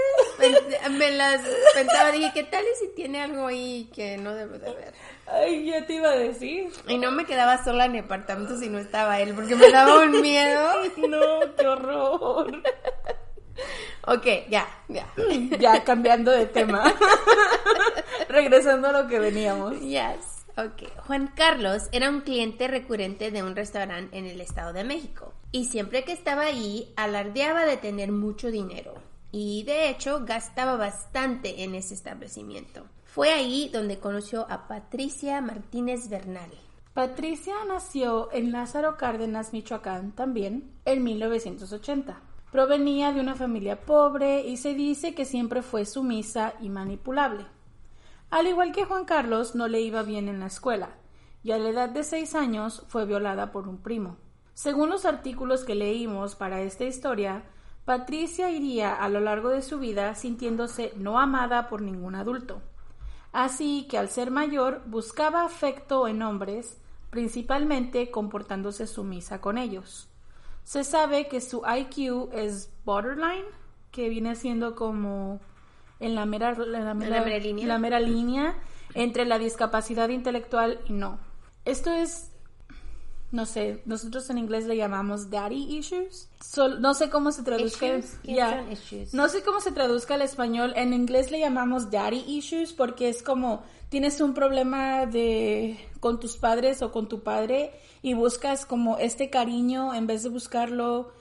me 0.91 1.11
las 1.11 1.41
pensaba, 1.73 2.11
dije, 2.11 2.31
¿qué 2.33 2.43
tal 2.43 2.63
si 2.79 2.87
tiene 2.95 3.21
algo 3.21 3.47
ahí 3.47 3.89
que 3.93 4.17
no 4.17 4.33
debo 4.33 4.53
de 4.53 4.73
ver? 4.73 4.93
Ay, 5.27 5.65
ya 5.65 5.85
te 5.85 5.93
iba 5.93 6.09
a 6.09 6.15
decir. 6.15 6.69
Y 6.87 6.97
no 6.97 7.11
me 7.11 7.25
quedaba 7.25 7.63
sola 7.63 7.85
en 7.85 7.91
mi 7.91 7.99
apartamento 7.99 8.57
si 8.57 8.69
no 8.69 8.79
estaba 8.79 9.19
él, 9.19 9.33
porque 9.35 9.55
me 9.55 9.71
daba 9.71 9.99
un 9.99 10.21
miedo. 10.21 10.69
No, 10.97 11.55
qué 11.57 11.67
horror. 11.67 12.61
Ok, 14.05 14.25
ya, 14.49 14.67
ya. 14.87 15.07
Ya 15.59 15.83
cambiando 15.83 16.31
de 16.31 16.45
tema. 16.45 16.83
Regresando 18.29 18.87
a 18.89 19.03
lo 19.03 19.07
que 19.07 19.19
veníamos. 19.19 19.79
Yes. 19.81 20.45
Ok. 20.57 20.89
Juan 21.07 21.31
Carlos 21.35 21.89
era 21.91 22.09
un 22.09 22.21
cliente 22.21 22.67
recurrente 22.67 23.31
de 23.31 23.43
un 23.43 23.55
restaurante 23.55 24.17
en 24.17 24.25
el 24.25 24.41
Estado 24.41 24.73
de 24.73 24.83
México. 24.83 25.33
Y 25.51 25.65
siempre 25.65 26.03
que 26.03 26.11
estaba 26.11 26.43
ahí, 26.43 26.91
alardeaba 26.95 27.65
de 27.65 27.77
tener 27.77 28.11
mucho 28.11 28.51
dinero. 28.51 28.95
Y 29.31 29.63
de 29.63 29.89
hecho, 29.89 30.25
gastaba 30.25 30.75
bastante 30.75 31.63
en 31.63 31.75
ese 31.75 31.93
establecimiento. 31.93 32.85
Fue 33.05 33.31
ahí 33.31 33.69
donde 33.71 33.99
conoció 33.99 34.45
a 34.49 34.67
Patricia 34.67 35.41
Martínez 35.41 36.09
Bernal. 36.09 36.49
Patricia 36.93 37.53
nació 37.67 38.31
en 38.31 38.51
Lázaro 38.51 38.97
Cárdenas, 38.97 39.53
Michoacán, 39.53 40.11
también, 40.11 40.71
en 40.85 41.03
1980. 41.03 42.19
Provenía 42.51 43.13
de 43.13 43.21
una 43.21 43.35
familia 43.35 43.79
pobre 43.81 44.41
y 44.41 44.57
se 44.57 44.73
dice 44.73 45.13
que 45.13 45.25
siempre 45.25 45.61
fue 45.61 45.85
sumisa 45.85 46.55
y 46.59 46.69
manipulable. 46.69 47.45
Al 48.31 48.47
igual 48.47 48.71
que 48.71 48.85
Juan 48.85 49.05
Carlos, 49.05 49.55
no 49.55 49.67
le 49.67 49.81
iba 49.81 50.03
bien 50.03 50.27
en 50.27 50.39
la 50.39 50.47
escuela, 50.47 50.89
y 51.43 51.51
a 51.51 51.57
la 51.57 51.69
edad 51.69 51.89
de 51.89 52.03
seis 52.03 52.35
años 52.35 52.83
fue 52.87 53.05
violada 53.05 53.51
por 53.51 53.67
un 53.67 53.77
primo. 53.77 54.17
Según 54.53 54.89
los 54.89 55.05
artículos 55.05 55.63
que 55.63 55.75
leímos 55.75 56.35
para 56.35 56.61
esta 56.61 56.83
historia, 56.83 57.43
Patricia 57.89 58.51
iría 58.51 58.93
a 58.93 59.09
lo 59.09 59.19
largo 59.19 59.49
de 59.49 59.63
su 59.63 59.79
vida 59.79 60.13
sintiéndose 60.13 60.93
no 60.95 61.17
amada 61.19 61.69
por 61.69 61.81
ningún 61.81 62.13
adulto. 62.13 62.61
Así 63.31 63.87
que 63.89 63.97
al 63.97 64.09
ser 64.09 64.29
mayor 64.29 64.83
buscaba 64.85 65.43
afecto 65.43 66.07
en 66.07 66.21
hombres, 66.21 66.77
principalmente 67.09 68.11
comportándose 68.11 68.85
sumisa 68.85 69.41
con 69.41 69.57
ellos. 69.57 70.07
Se 70.63 70.83
sabe 70.83 71.27
que 71.29 71.41
su 71.41 71.63
IQ 71.65 72.29
es 72.31 72.71
borderline, 72.85 73.45
que 73.89 74.07
viene 74.07 74.35
siendo 74.35 74.75
como 74.75 75.39
en 75.99 76.13
la 76.13 76.27
mera, 76.27 76.53
la 76.53 76.93
mera- 76.93 77.23
mera 77.23 77.39
línea. 77.39 77.65
la 77.65 77.79
mera 77.79 77.99
línea 77.99 78.55
entre 78.93 79.25
la 79.25 79.39
discapacidad 79.39 80.09
intelectual 80.09 80.79
y 80.87 80.93
no. 80.93 81.17
Esto 81.65 81.91
es, 81.91 82.28
no 83.31 83.45
sé, 83.45 83.81
nosotros 83.85 84.29
en 84.29 84.37
inglés 84.39 84.65
le 84.65 84.75
llamamos 84.75 85.29
daddy 85.29 85.77
issues. 85.77 86.29
Sol- 86.43 86.81
no 86.81 86.93
sé 86.93 87.09
cómo 87.09 87.31
se 87.31 87.43
traduzca. 87.43 87.85
Issues, 87.97 88.17
¿qué 88.23 88.33
Ya. 88.35 88.49
son 88.63 88.71
issues? 88.71 89.13
No 89.13 89.29
sé 89.29 89.43
cómo 89.43 89.61
se 89.61 89.71
traduzca 89.71 90.15
al 90.15 90.21
español. 90.23 90.73
En 90.75 90.93
inglés 90.93 91.29
le 91.31 91.39
llamamos 91.39 91.91
daddy 91.91 92.23
issues 92.27 92.73
porque 92.73 93.09
es 93.09 93.21
como 93.21 93.61
tienes 93.89 94.19
un 94.21 94.33
problema 94.33 95.05
de 95.05 95.77
con 95.99 96.19
tus 96.19 96.37
padres 96.37 96.81
o 96.81 96.91
con 96.91 97.07
tu 97.07 97.21
padre 97.23 97.71
y 98.01 98.13
buscas 98.13 98.65
como 98.65 98.97
este 98.97 99.29
cariño 99.29 99.93
en 99.93 100.07
vez 100.07 100.23
de 100.23 100.29
buscarlo 100.29 101.11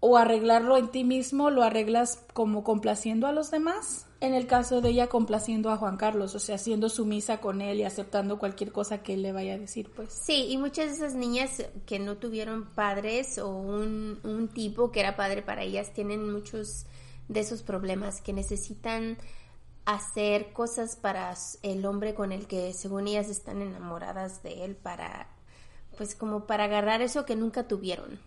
o 0.00 0.16
arreglarlo 0.16 0.76
en 0.76 0.88
ti 0.88 1.02
mismo, 1.02 1.50
lo 1.50 1.62
arreglas 1.64 2.22
como 2.32 2.62
complaciendo 2.62 3.26
a 3.26 3.32
los 3.32 3.50
demás. 3.50 4.06
En 4.20 4.34
el 4.34 4.48
caso 4.48 4.80
de 4.80 4.88
ella 4.90 5.06
complaciendo 5.06 5.70
a 5.70 5.76
Juan 5.76 5.96
Carlos, 5.96 6.34
o 6.34 6.40
sea, 6.40 6.58
siendo 6.58 6.88
sumisa 6.88 7.40
con 7.40 7.60
él 7.60 7.78
y 7.78 7.84
aceptando 7.84 8.38
cualquier 8.38 8.72
cosa 8.72 9.02
que 9.02 9.14
él 9.14 9.22
le 9.22 9.32
vaya 9.32 9.54
a 9.54 9.58
decir, 9.58 9.90
pues. 9.94 10.12
Sí, 10.12 10.46
y 10.48 10.58
muchas 10.58 10.86
de 10.86 10.92
esas 10.94 11.14
niñas 11.14 11.62
que 11.86 12.00
no 12.00 12.16
tuvieron 12.16 12.66
padres 12.74 13.38
o 13.38 13.48
un, 13.48 14.18
un 14.24 14.48
tipo 14.48 14.90
que 14.90 15.00
era 15.00 15.14
padre 15.14 15.42
para 15.42 15.62
ellas 15.62 15.92
tienen 15.92 16.32
muchos 16.32 16.86
de 17.28 17.40
esos 17.40 17.62
problemas 17.62 18.20
que 18.20 18.32
necesitan 18.32 19.18
hacer 19.84 20.52
cosas 20.52 20.96
para 20.96 21.34
el 21.62 21.86
hombre 21.86 22.14
con 22.14 22.32
el 22.32 22.46
que 22.46 22.74
según 22.74 23.08
ellas 23.08 23.28
están 23.30 23.62
enamoradas 23.62 24.42
de 24.42 24.64
él 24.64 24.76
para 24.76 25.28
pues 25.96 26.14
como 26.14 26.46
para 26.46 26.64
agarrar 26.64 27.00
eso 27.02 27.24
que 27.24 27.34
nunca 27.34 27.66
tuvieron. 27.66 28.20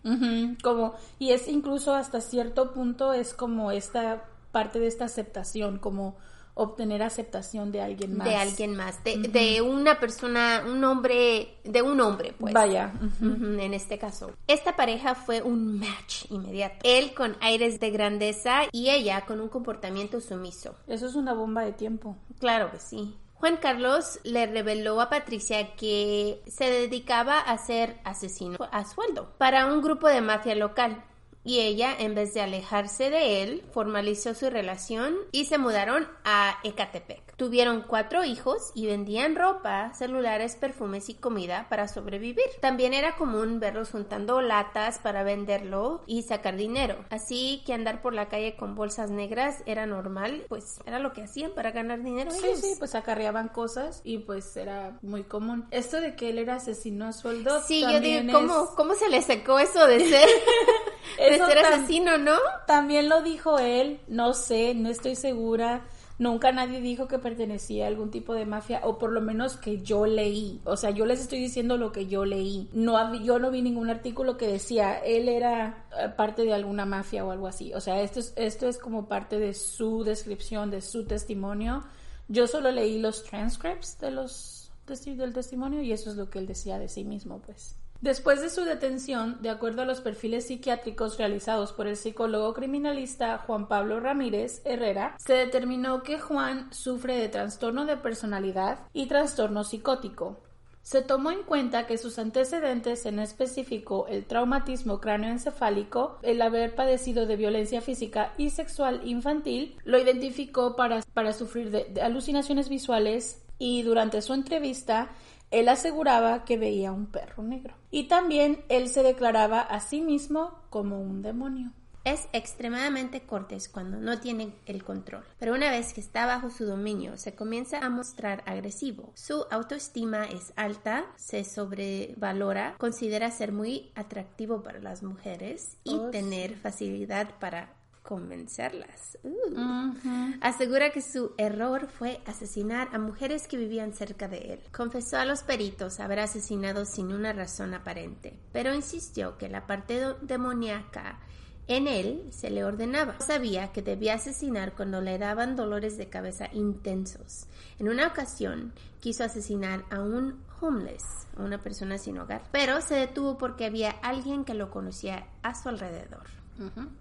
Como 0.64 0.96
y 1.20 1.32
es 1.32 1.48
incluso 1.48 1.94
hasta 1.94 2.20
cierto 2.20 2.74
punto 2.74 3.14
es 3.14 3.34
como 3.34 3.72
esta 3.72 4.26
parte 4.52 4.80
de 4.80 4.88
esta 4.88 5.06
aceptación 5.06 5.80
como 5.80 6.16
obtener 6.54 7.02
aceptación 7.02 7.72
de 7.72 7.82
alguien 7.82 8.18
más 8.18 8.28
De 8.28 8.36
alguien 8.36 8.76
más, 8.76 9.04
de, 9.04 9.18
de 9.18 9.62
una 9.62 10.00
persona, 10.00 10.64
un 10.68 10.84
hombre, 10.84 11.58
de 11.64 11.82
un 11.82 12.02
hombre, 12.02 12.34
pues. 12.38 12.54
vaya 12.54 12.94
en 13.22 13.74
este 13.74 13.98
caso. 13.98 14.32
Esta 14.48 14.76
pareja 14.76 15.16
fue 15.16 15.42
un 15.42 15.80
match 15.80 16.26
inmediato. 16.30 16.76
Él 16.84 17.14
con 17.14 17.36
aires 17.42 17.80
de 17.80 17.92
grandeza 17.92 18.62
y 18.72 18.90
ella 18.90 19.26
con 19.26 19.40
un 19.40 19.50
comportamiento 19.50 20.20
sumiso. 20.20 20.76
eso 20.88 21.08
es 21.08 21.16
una 21.16 21.34
bomba 21.34 21.64
de 21.64 21.74
tiempo 21.74 22.18
Claro 22.40 22.72
que 22.72 22.80
sí. 22.80 23.16
Juan 23.36 23.58
Carlos 23.58 24.20
le 24.24 24.46
reveló 24.46 25.02
a 25.02 25.10
Patricia 25.10 25.76
que 25.76 26.44
se 26.46 26.70
dedicaba 26.70 27.40
a 27.40 27.58
ser 27.58 28.00
asesino 28.04 28.58
a 28.72 28.86
sueldo 28.86 29.34
para 29.40 29.66
un 29.66 29.82
grupo 29.82 30.08
de 30.08 30.22
mafia 30.22 30.54
local. 30.54 31.04
Y 31.44 31.60
ella, 31.60 31.96
en 31.98 32.14
vez 32.16 32.34
de 32.34 32.42
alejarse 32.42 33.10
de 33.10 33.42
él, 33.44 33.64
formalizó 33.74 34.34
su 34.36 34.50
relación 34.50 35.16
y 35.32 35.46
se 35.46 35.58
mudaron 35.58 36.08
a 36.24 36.58
Ecatepec. 36.64 37.36
Tuvieron 37.36 37.82
cuatro 37.88 38.24
hijos 38.24 38.72
y 38.76 38.86
vendían 38.86 39.36
ropa, 39.36 39.92
celulares, 39.96 40.56
perfumes 40.56 41.10
y 41.10 41.16
comida 41.16 41.66
para 41.70 41.88
sobrevivir. 41.88 42.46
También 42.60 42.94
era 42.94 43.16
común 43.16 43.60
verlos 43.60 43.90
juntando 43.90 44.42
latas 44.42 45.00
para 45.00 45.24
venderlo 45.24 46.04
y 46.06 46.22
sacar 46.22 46.56
dinero. 46.56 47.04
Así 47.10 47.64
que 47.66 47.74
andar 47.74 48.04
por 48.04 48.14
la 48.14 48.30
calle 48.30 48.56
con 48.56 48.76
bolsas 48.76 49.10
negras 49.10 49.64
era 49.66 49.88
normal, 49.88 50.46
pues 50.48 50.80
era 50.86 51.00
lo 51.00 51.14
que 51.14 51.24
hacían 51.24 51.52
para 51.56 51.72
ganar 51.72 52.04
dinero. 52.04 52.30
sí 52.30 52.46
ellos. 52.46 52.60
sí 52.60 52.76
pues 52.78 52.94
acarreaban 52.94 53.48
cosas 53.50 54.02
y 54.04 54.20
pues 54.20 54.56
era 54.58 55.00
muy 55.02 55.24
común 55.24 55.66
esto 55.72 56.00
de 56.00 56.16
que 56.16 56.30
él 56.30 56.38
era 56.38 56.56
asesino 56.56 57.08
a 57.08 57.14
sueldo 57.14 57.62
Sí, 57.64 57.82
yo 57.82 58.00
digo, 58.00 58.20
es- 58.20 58.32
¿cómo, 58.32 58.76
¿cómo 58.76 58.94
se 58.94 59.10
le 59.10 59.22
secó 59.24 59.58
eso 59.58 59.88
de 59.88 60.00
ser, 60.08 60.30
de 61.18 61.38
ser 61.38 61.58
asesino, 61.60 62.18
no? 62.18 62.38
También 62.68 63.10
lo 63.10 63.22
dijo 63.22 63.60
él, 63.60 64.00
no 64.08 64.34
sé, 64.34 64.74
no 64.76 64.90
estoy 64.90 65.16
segura. 65.16 65.82
Nunca 66.20 66.52
nadie 66.52 66.82
dijo 66.82 67.08
que 67.08 67.18
pertenecía 67.18 67.86
a 67.86 67.88
algún 67.88 68.12
tipo 68.12 68.36
de 68.36 68.46
mafia, 68.46 68.82
o 68.84 69.00
por 69.00 69.12
lo 69.12 69.22
menos 69.22 69.58
que 69.58 69.82
yo 69.82 70.06
leí. 70.06 70.62
O 70.66 70.78
sea, 70.78 70.92
yo 70.92 71.08
les 71.08 71.20
estoy 71.20 71.40
diciendo 71.40 71.78
lo 71.78 71.92
que 71.92 72.06
yo 72.06 72.26
leí. 72.26 72.70
No, 72.74 73.16
yo 73.16 73.40
no 73.40 73.50
vi 73.50 73.64
ningún 73.64 73.90
artículo 73.90 74.38
que 74.38 74.48
decía 74.48 75.00
él 75.00 75.28
era 75.28 75.88
eh, 76.00 76.10
parte 76.10 76.44
de 76.44 76.54
alguna 76.54 76.86
mafia 76.86 77.26
o 77.26 77.32
algo 77.32 77.48
así. 77.48 77.74
O 77.74 77.82
sea, 77.82 78.02
esto 78.02 78.20
es, 78.20 78.34
esto 78.36 78.68
es 78.70 78.78
como 78.78 79.08
parte 79.08 79.40
de 79.40 79.56
su 79.56 80.04
descripción, 80.04 80.70
de 80.70 80.82
su 80.82 81.06
testimonio. 81.06 81.84
Yo 82.28 82.46
solo 82.46 82.70
leí 82.70 83.00
los 83.00 83.24
transcripts 83.24 84.00
de 84.00 84.12
los 84.12 84.62
del 84.86 85.34
testimonio 85.34 85.82
y 85.82 85.92
eso 85.92 86.10
es 86.10 86.18
lo 86.18 86.30
que 86.30 86.40
él 86.40 86.48
decía 86.48 86.78
de 86.78 86.90
sí 86.90 87.04
mismo, 87.04 87.40
pues. 87.40 87.78
Después 88.02 88.42
de 88.42 88.50
su 88.50 88.64
detención, 88.64 89.38
de 89.44 89.52
acuerdo 89.52 89.84
a 89.84 89.86
los 89.86 90.02
perfiles 90.02 90.48
psiquiátricos 90.48 91.20
realizados 91.20 91.72
por 91.72 91.86
el 91.86 91.96
psicólogo 91.96 92.52
criminalista 92.56 93.38
Juan 93.38 93.68
Pablo 93.68 94.00
Ramírez 94.00 94.64
Herrera, 94.66 95.16
se 95.20 95.34
determinó 95.34 96.02
que 96.02 96.20
Juan 96.20 96.74
sufre 96.74 97.16
de 97.18 97.30
trastorno 97.30 97.86
de 97.86 97.98
personalidad 97.98 98.80
y 98.92 99.06
trastorno 99.06 99.64
psicótico. 99.64 100.40
Se 100.82 101.04
tomó 101.04 101.30
en 101.30 101.44
cuenta 101.44 101.86
que 101.86 102.00
sus 102.00 102.18
antecedentes, 102.18 103.06
en 103.06 103.20
específico 103.20 104.08
el 104.10 104.26
traumatismo 104.26 105.00
cráneoencefálico, 105.00 106.18
el 106.24 106.42
haber 106.42 106.74
padecido 106.74 107.28
de 107.28 107.36
violencia 107.36 107.82
física 107.82 108.34
y 108.36 108.50
sexual 108.50 109.02
infantil, 109.06 109.78
lo 109.84 110.00
identificó 110.00 110.76
para, 110.76 111.04
para 111.14 111.34
sufrir 111.34 111.70
de, 111.70 111.84
de 111.86 112.02
alucinaciones 112.02 112.68
visuales 112.68 113.44
y 113.60 113.84
durante 113.84 114.24
su 114.24 114.34
entrevista 114.34 115.12
él 115.52 115.70
aseguraba 115.70 116.44
que 116.46 116.58
veía 116.58 116.92
un 116.92 117.08
perro 117.08 117.44
negro. 117.44 117.76
Y 117.92 118.08
también 118.08 118.64
él 118.70 118.88
se 118.88 119.04
declaraba 119.04 119.62
a 119.62 119.80
sí 119.82 120.02
mismo 120.02 120.52
como 120.70 121.00
un 121.00 121.22
demonio. 121.22 121.72
Es 122.04 122.28
extremadamente 122.34 123.22
cortés 123.22 123.70
cuando 123.70 123.98
no 123.98 124.20
tiene 124.20 124.56
el 124.66 124.84
control, 124.84 125.24
pero 125.38 125.54
una 125.54 125.70
vez 125.70 125.94
que 125.94 126.02
está 126.02 126.26
bajo 126.26 126.50
su 126.50 126.66
dominio 126.66 127.16
se 127.16 127.36
comienza 127.36 127.78
a 127.78 127.92
mostrar 127.92 128.42
agresivo. 128.48 129.12
Su 129.14 129.46
autoestima 129.52 130.26
es 130.26 130.52
alta, 130.56 131.06
se 131.16 131.44
sobrevalora, 131.44 132.74
considera 132.80 133.30
ser 133.30 133.52
muy 133.52 133.92
atractivo 133.94 134.64
para 134.64 134.80
las 134.80 135.04
mujeres 135.04 135.78
y 135.84 135.94
Oh, 135.94 136.10
tener 136.10 136.56
facilidad 136.56 137.38
para 137.40 137.76
convencerlas. 138.04 139.18
Uh. 139.24 139.94
Asegura 140.42 140.92
que 140.92 141.02
su 141.02 141.34
error 141.38 141.88
fue 141.88 142.22
asesinar 142.26 142.90
a 142.94 143.00
mujeres 143.00 143.48
que 143.48 143.58
vivían 143.58 143.94
cerca 143.94 144.28
de 144.28 144.54
él. 144.54 144.60
Confesó 144.72 145.18
a 145.18 145.26
los 145.26 145.44
peritos 145.44 146.00
haber 146.00 146.20
asesinado 146.20 146.86
sin 146.86 147.12
una 147.12 147.34
razón 147.34 147.74
aparente, 147.74 148.40
pero 148.52 148.74
insistió 148.74 149.38
que 149.38 149.50
la 149.50 149.68
parte 149.68 150.02
demoníaca 150.22 151.20
en 151.68 151.88
él 151.88 152.28
se 152.32 152.50
le 152.50 152.66
ordenaba. 152.66 153.20
Sabía 153.20 153.72
que 153.72 153.82
debía 153.82 154.16
asesinar 154.16 154.74
cuando 154.74 155.00
le 155.00 155.18
daban 155.18 155.56
dolores 155.56 155.98
de 155.98 156.10
cabeza 156.10 156.50
intensos. 156.54 157.48
En 157.80 157.88
una 157.88 158.08
ocasión 158.08 158.74
quiso 159.00 159.24
asesinar 159.24 159.86
a 159.90 160.02
un 160.02 160.44
homeless, 160.60 161.04
a 161.38 161.44
una 161.44 161.60
persona 161.60 161.98
sin 161.98 162.18
hogar, 162.18 162.44
pero 162.52 162.82
se 162.82 162.96
detuvo 162.96 163.38
porque 163.38 163.66
había 163.66 163.92
alguien 163.92 164.44
que 164.44 164.54
lo 164.54 164.70
conocía 164.70 165.28
a 165.44 165.56
su 165.56 165.70
alrededor. 165.70 166.41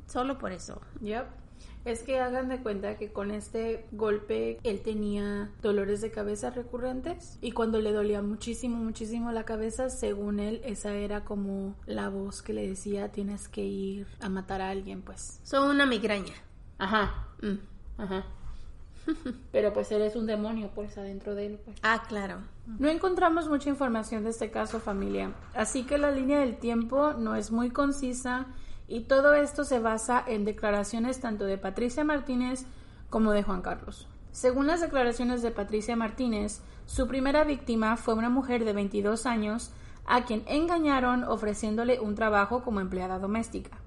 Solo 0.07 0.38
por 0.38 0.52
eso. 0.52 0.80
Yep. 1.00 1.26
Es 1.85 2.02
que 2.02 2.21
hagan 2.21 2.49
de 2.49 2.59
cuenta 2.59 2.97
que 2.97 3.11
con 3.11 3.30
este 3.30 3.87
golpe 3.92 4.59
él 4.64 4.83
tenía 4.83 5.50
dolores 5.62 6.02
de 6.02 6.11
cabeza 6.11 6.50
recurrentes 6.50 7.38
y 7.40 7.52
cuando 7.52 7.80
le 7.80 7.92
dolía 7.92 8.21
muchísimo, 8.21 8.76
muchísimo 8.76 9.33
la 9.33 9.45
cabeza, 9.45 9.88
según 9.88 10.40
él, 10.40 10.61
esa 10.64 10.92
era 10.92 11.25
como 11.25 11.75
la 11.87 12.11
voz 12.11 12.42
que 12.42 12.52
le 12.52 12.69
decía 12.69 13.12
tienes 13.12 13.49
que 13.49 13.62
ir 13.62 14.07
a 14.21 14.28
matar 14.28 14.61
a 14.61 14.69
alguien, 14.69 15.00
pues. 15.00 15.40
Son 15.42 15.71
una 15.71 15.87
migraña. 15.87 16.35
Ajá. 16.78 17.28
Mm. 17.40 18.02
Ajá. 18.02 18.26
Pero 19.52 19.73
pues 19.73 19.90
él 19.90 20.02
es 20.02 20.16
un 20.16 20.26
demonio, 20.26 20.71
pues, 20.75 20.99
adentro 20.99 21.35
de 21.35 21.47
él. 21.47 21.61
Pues. 21.64 21.78
Ah, 21.83 22.02
claro. 22.07 22.42
No 22.78 22.88
encontramos 22.88 23.49
mucha 23.49 23.71
información 23.71 24.25
de 24.25 24.30
este 24.30 24.50
caso, 24.50 24.80
familia. 24.80 25.33
Así 25.54 25.85
que 25.85 25.99
la 25.99 26.11
línea 26.11 26.40
del 26.40 26.57
tiempo 26.59 27.14
no 27.14 27.35
es 27.35 27.50
muy 27.50 27.71
concisa 27.71 28.47
y 28.90 29.02
todo 29.02 29.35
esto 29.35 29.62
se 29.62 29.78
basa 29.78 30.23
en 30.26 30.44
declaraciones 30.44 31.20
tanto 31.20 31.44
de 31.44 31.56
Patricia 31.56 32.02
Martínez 32.02 32.66
como 33.09 33.30
de 33.30 33.44
Juan 33.44 33.62
Carlos. 33.62 34.09
Según 34.32 34.66
las 34.66 34.80
declaraciones 34.80 35.42
de 35.42 35.52
Patricia 35.52 35.94
Martínez, 35.94 36.61
su 36.87 37.06
primera 37.06 37.44
víctima 37.44 37.97
fue 37.97 38.14
una 38.14 38.30
mujer 38.30 38.64
de 38.64 38.73
22 38.73 39.26
años 39.26 39.70
a 40.06 40.25
quien 40.25 40.42
engañaron 40.49 41.23
ofreciéndole 41.23 42.00
un 42.00 42.16
trabajo 42.16 42.64
como 42.64 42.80
empleada 42.80 43.20
doméstica. 43.20 43.78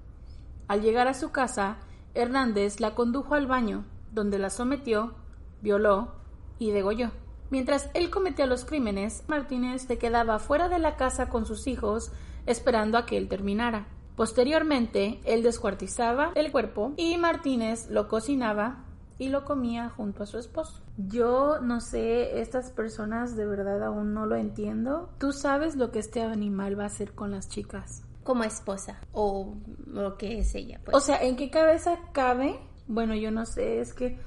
Al 0.68 0.80
llegar 0.80 1.06
a 1.06 1.12
su 1.12 1.30
casa, 1.30 1.76
Hernández 2.14 2.80
la 2.80 2.94
condujo 2.94 3.34
al 3.34 3.46
baño, 3.46 3.84
donde 4.10 4.38
la 4.38 4.48
sometió, 4.48 5.12
violó 5.60 6.14
y 6.58 6.70
degolló. 6.70 7.10
Mientras 7.50 7.90
él 7.92 8.08
cometía 8.08 8.46
los 8.46 8.64
crímenes, 8.64 9.22
Martínez 9.28 9.82
se 9.82 9.98
quedaba 9.98 10.38
fuera 10.38 10.70
de 10.70 10.78
la 10.78 10.96
casa 10.96 11.28
con 11.28 11.44
sus 11.44 11.66
hijos 11.66 12.10
esperando 12.46 12.96
a 12.96 13.04
que 13.04 13.18
él 13.18 13.28
terminara. 13.28 13.86
Posteriormente, 14.16 15.20
él 15.24 15.42
descuartizaba 15.42 16.32
el 16.34 16.52
cuerpo 16.52 16.92
y 16.96 17.16
Martínez 17.18 17.90
lo 17.90 18.08
cocinaba 18.08 18.84
y 19.18 19.28
lo 19.28 19.44
comía 19.44 19.88
junto 19.90 20.22
a 20.22 20.26
su 20.26 20.38
esposo. 20.38 20.82
Yo 20.96 21.60
no 21.60 21.80
sé, 21.80 22.40
estas 22.40 22.70
personas 22.70 23.36
de 23.36 23.46
verdad 23.46 23.82
aún 23.82 24.14
no 24.14 24.26
lo 24.26 24.36
entiendo. 24.36 25.10
¿Tú 25.18 25.32
sabes 25.32 25.76
lo 25.76 25.90
que 25.90 25.98
este 25.98 26.22
animal 26.22 26.78
va 26.78 26.84
a 26.84 26.86
hacer 26.86 27.12
con 27.12 27.30
las 27.30 27.48
chicas? 27.48 28.04
Como 28.22 28.44
esposa 28.44 29.00
o 29.12 29.54
lo 29.86 30.16
que 30.16 30.38
es 30.38 30.54
ella. 30.54 30.80
Pues. 30.84 30.96
O 30.96 31.00
sea, 31.00 31.22
¿en 31.22 31.36
qué 31.36 31.50
cabeza 31.50 31.98
cabe? 32.12 32.58
Bueno, 32.86 33.14
yo 33.14 33.30
no 33.30 33.46
sé, 33.46 33.80
es 33.80 33.92
que 33.94 34.18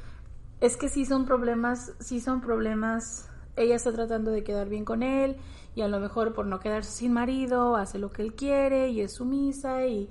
es 0.59 0.77
que 0.77 0.89
sí 0.89 1.05
son 1.05 1.25
problemas, 1.25 1.93
sí 1.99 2.19
son 2.19 2.41
problemas. 2.41 3.29
Ella 3.57 3.75
está 3.75 3.91
tratando 3.91 4.31
de 4.31 4.43
quedar 4.43 4.69
bien 4.69 4.85
con 4.85 5.03
él 5.03 5.37
y 5.75 5.81
a 5.81 5.87
lo 5.87 5.99
mejor 5.99 6.33
por 6.33 6.45
no 6.45 6.59
quedarse 6.59 6.91
sin 6.91 7.13
marido 7.13 7.75
hace 7.75 7.99
lo 7.99 8.11
que 8.11 8.21
él 8.21 8.33
quiere 8.33 8.89
y 8.89 9.01
es 9.01 9.13
sumisa 9.13 9.85
y 9.85 10.09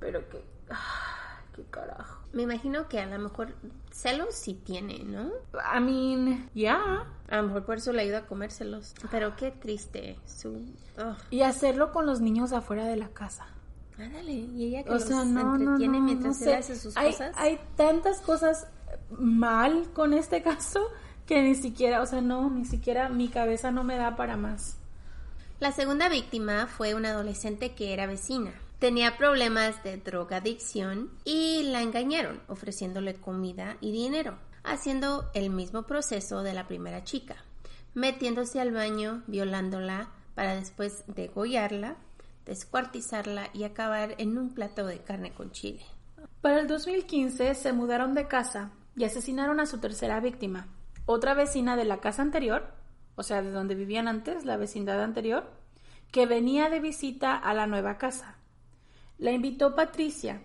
pero 0.00 0.28
que 0.28 0.42
ah, 0.70 1.40
qué 1.54 1.64
carajo 1.70 2.18
me 2.32 2.42
imagino 2.42 2.88
que 2.88 3.00
a 3.00 3.06
lo 3.06 3.18
mejor 3.18 3.54
celos 3.90 4.34
sí 4.34 4.54
tiene, 4.54 5.02
¿no? 5.02 5.30
I 5.54 5.80
mean, 5.80 6.50
ya. 6.54 7.06
A 7.28 7.36
lo 7.36 7.44
mejor 7.44 7.64
por 7.64 7.78
eso 7.78 7.92
le 7.92 8.02
ayuda 8.02 8.18
a 8.18 8.26
comérselos. 8.26 8.94
Pero 9.10 9.34
qué 9.34 9.50
triste. 9.50 10.18
Su... 10.26 10.60
Y 11.30 11.42
hacerlo 11.42 11.90
con 11.90 12.06
los 12.06 12.20
niños 12.20 12.52
afuera 12.52 12.84
de 12.84 12.96
la 12.96 13.08
casa. 13.08 13.46
Ándale, 13.98 14.32
y 14.32 14.66
ella 14.66 14.84
que 14.84 14.90
o 14.90 14.94
los 14.94 15.10
entretiene 15.10 16.00
mientras 16.00 16.40
él 16.42 16.54
hace 16.54 16.76
sus 16.76 16.94
cosas. 16.94 17.34
Hay 17.36 17.58
tantas 17.76 18.20
cosas 18.20 18.68
mal 19.10 19.90
con 19.92 20.12
este 20.12 20.42
caso 20.42 20.80
que 21.28 21.42
ni 21.42 21.54
siquiera, 21.54 22.00
o 22.00 22.06
sea, 22.06 22.22
no, 22.22 22.48
ni 22.48 22.64
siquiera 22.64 23.10
mi 23.10 23.28
cabeza 23.28 23.70
no 23.70 23.84
me 23.84 23.98
da 23.98 24.16
para 24.16 24.38
más. 24.38 24.78
La 25.60 25.72
segunda 25.72 26.08
víctima 26.08 26.66
fue 26.66 26.94
una 26.94 27.10
adolescente 27.10 27.74
que 27.74 27.92
era 27.92 28.06
vecina. 28.06 28.52
Tenía 28.78 29.18
problemas 29.18 29.82
de 29.82 29.98
drogadicción 29.98 31.10
y 31.24 31.64
la 31.64 31.82
engañaron 31.82 32.40
ofreciéndole 32.48 33.14
comida 33.14 33.76
y 33.82 33.92
dinero, 33.92 34.38
haciendo 34.64 35.30
el 35.34 35.50
mismo 35.50 35.82
proceso 35.82 36.42
de 36.42 36.54
la 36.54 36.66
primera 36.66 37.04
chica, 37.04 37.36
metiéndose 37.92 38.58
al 38.58 38.72
baño, 38.72 39.22
violándola 39.26 40.08
para 40.34 40.54
después 40.54 41.04
degollarla, 41.08 41.96
descuartizarla 42.46 43.50
y 43.52 43.64
acabar 43.64 44.14
en 44.16 44.38
un 44.38 44.54
plato 44.54 44.86
de 44.86 45.00
carne 45.00 45.34
con 45.34 45.50
chile. 45.50 45.84
Para 46.40 46.60
el 46.60 46.68
2015 46.68 47.54
se 47.54 47.72
mudaron 47.74 48.14
de 48.14 48.28
casa 48.28 48.70
y 48.96 49.04
asesinaron 49.04 49.60
a 49.60 49.66
su 49.66 49.78
tercera 49.78 50.20
víctima, 50.20 50.68
otra 51.10 51.32
vecina 51.32 51.74
de 51.74 51.86
la 51.86 52.00
casa 52.00 52.20
anterior, 52.20 52.66
o 53.16 53.22
sea, 53.22 53.40
de 53.40 53.50
donde 53.50 53.74
vivían 53.74 54.08
antes, 54.08 54.44
la 54.44 54.58
vecindad 54.58 55.02
anterior, 55.02 55.50
que 56.12 56.26
venía 56.26 56.68
de 56.68 56.80
visita 56.80 57.34
a 57.34 57.54
la 57.54 57.66
nueva 57.66 57.96
casa. 57.96 58.36
La 59.16 59.32
invitó 59.32 59.74
Patricia. 59.74 60.42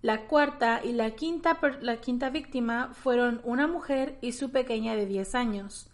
La 0.00 0.28
cuarta 0.28 0.80
y 0.82 0.92
la 0.92 1.10
quinta, 1.10 1.58
la 1.82 2.00
quinta 2.00 2.30
víctima 2.30 2.94
fueron 2.94 3.42
una 3.44 3.66
mujer 3.66 4.16
y 4.22 4.32
su 4.32 4.50
pequeña 4.50 4.96
de 4.96 5.04
10 5.04 5.34
años, 5.34 5.90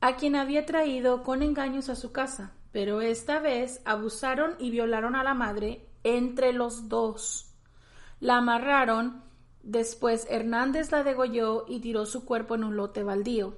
a 0.00 0.16
quien 0.16 0.34
había 0.34 0.66
traído 0.66 1.22
con 1.22 1.44
engaños 1.44 1.88
a 1.88 1.94
su 1.94 2.10
casa, 2.10 2.52
pero 2.72 3.00
esta 3.00 3.38
vez 3.38 3.80
abusaron 3.84 4.56
y 4.58 4.70
violaron 4.70 5.14
a 5.14 5.22
la 5.22 5.34
madre 5.34 5.86
entre 6.02 6.52
los 6.52 6.88
dos. 6.88 7.54
La 8.18 8.38
amarraron, 8.38 9.22
después 9.62 10.26
Hernández 10.30 10.90
la 10.92 11.02
degolló 11.02 11.64
y 11.68 11.80
tiró 11.80 12.06
su 12.06 12.24
cuerpo 12.24 12.54
en 12.54 12.64
un 12.64 12.76
lote 12.76 13.02
baldío. 13.02 13.54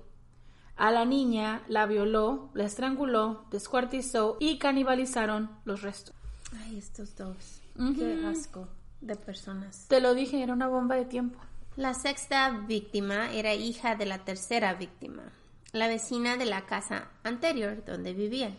A 0.77 0.91
la 0.91 1.05
niña 1.05 1.62
la 1.69 1.87
violó, 1.87 2.51
la 2.55 2.65
estranguló, 2.65 3.45
descuartizó 3.51 4.37
y 4.41 4.59
canibalizaron 4.59 5.51
los 5.65 5.83
restos. 5.83 6.15
Ay, 6.59 6.79
estos 6.79 7.15
dos. 7.17 7.61
Qué 7.97 8.25
asco 8.27 8.69
de 9.01 9.17
personas. 9.17 9.87
Te 9.88 10.01
lo 10.01 10.15
dije, 10.15 10.43
era 10.43 10.53
una 10.53 10.69
bomba 10.69 10.97
de 10.97 11.05
tiempo. 11.05 11.38
La 11.77 11.95
sexta 11.95 12.51
víctima 12.51 13.33
era 13.33 13.55
hija 13.55 13.97
de 13.97 14.05
la 14.07 14.25
tercera 14.25 14.75
víctima, 14.75 15.23
la 15.73 15.88
vecina 15.88 16.37
de 16.37 16.45
la 16.45 16.67
casa 16.67 17.09
anterior 17.23 17.83
donde 17.85 18.12
vivían. 18.12 18.57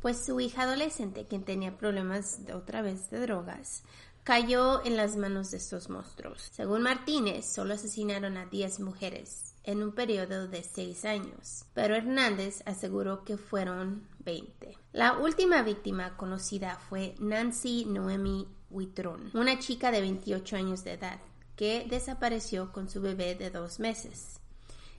Pues 0.00 0.24
su 0.24 0.40
hija 0.40 0.62
adolescente, 0.62 1.26
quien 1.26 1.44
tenía 1.44 1.76
problemas 1.76 2.46
de 2.46 2.54
otra 2.54 2.80
vez 2.80 3.10
de 3.10 3.20
drogas, 3.20 3.82
cayó 4.30 4.80
en 4.84 4.96
las 4.96 5.16
manos 5.16 5.50
de 5.50 5.56
estos 5.56 5.90
monstruos. 5.90 6.50
Según 6.52 6.82
Martínez, 6.82 7.52
solo 7.52 7.74
asesinaron 7.74 8.36
a 8.36 8.46
10 8.46 8.78
mujeres, 8.78 9.56
en 9.64 9.82
un 9.82 9.90
periodo 9.90 10.46
de 10.46 10.62
seis 10.62 11.04
años, 11.04 11.64
pero 11.74 11.96
Hernández 11.96 12.62
aseguró 12.64 13.24
que 13.24 13.36
fueron 13.36 14.06
20. 14.20 14.78
La 14.92 15.18
última 15.18 15.62
víctima 15.62 16.16
conocida 16.16 16.78
fue 16.88 17.16
Nancy 17.18 17.86
Noemi 17.86 18.46
Huitrón, 18.70 19.32
una 19.34 19.58
chica 19.58 19.90
de 19.90 20.00
28 20.00 20.54
años 20.54 20.84
de 20.84 20.92
edad, 20.92 21.18
que 21.56 21.84
desapareció 21.90 22.70
con 22.70 22.88
su 22.88 23.00
bebé 23.00 23.34
de 23.34 23.50
dos 23.50 23.80
meses, 23.80 24.38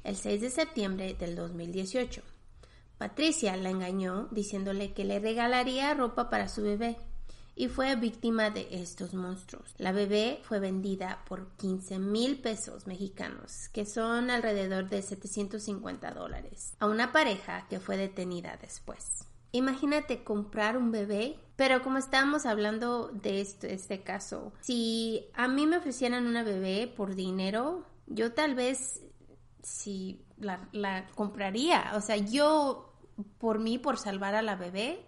el 0.03 0.17
6 0.17 0.41
de 0.41 0.49
septiembre 0.49 1.13
del 1.13 1.37
2018. 1.37 2.21
Patricia 2.97 3.55
la 3.55 3.69
engañó 3.69 4.27
diciéndole 4.29 4.91
que 4.91 5.05
le 5.05 5.19
regalaría 5.19 5.93
ropa 5.93 6.29
para 6.29 6.49
su 6.49 6.63
bebé, 6.63 6.97
y 7.55 7.67
fue 7.67 7.95
víctima 7.95 8.49
de 8.49 8.67
estos 8.71 9.13
monstruos. 9.13 9.73
La 9.77 9.91
bebé 9.91 10.39
fue 10.43 10.59
vendida 10.59 11.23
por 11.27 11.55
15 11.57 11.99
mil 11.99 12.39
pesos 12.39 12.87
mexicanos, 12.87 13.69
que 13.69 13.85
son 13.85 14.29
alrededor 14.29 14.89
de 14.89 15.01
750 15.01 16.11
dólares, 16.11 16.73
a 16.79 16.87
una 16.87 17.11
pareja 17.11 17.67
que 17.69 17.79
fue 17.79 17.97
detenida 17.97 18.57
después. 18.61 19.27
Imagínate 19.51 20.23
comprar 20.23 20.77
un 20.77 20.91
bebé, 20.91 21.37
pero 21.57 21.83
como 21.83 21.97
estábamos 21.97 22.45
hablando 22.45 23.09
de 23.09 23.41
este, 23.41 24.01
caso, 24.01 24.53
si 24.61 25.27
a 25.33 25.47
mí 25.49 25.67
me 25.67 25.77
ofrecieran 25.77 26.25
una 26.25 26.43
bebé 26.43 26.87
por 26.87 27.15
dinero, 27.15 27.85
yo 28.07 28.31
tal 28.31 28.55
vez 28.55 29.01
si 29.61 30.23
la, 30.37 30.69
la 30.71 31.05
compraría. 31.15 31.91
O 31.95 32.01
sea, 32.01 32.15
yo 32.15 32.93
por 33.37 33.59
mí, 33.59 33.77
por 33.77 33.97
salvar 33.97 34.35
a 34.35 34.41
la 34.41 34.55
bebé, 34.55 35.05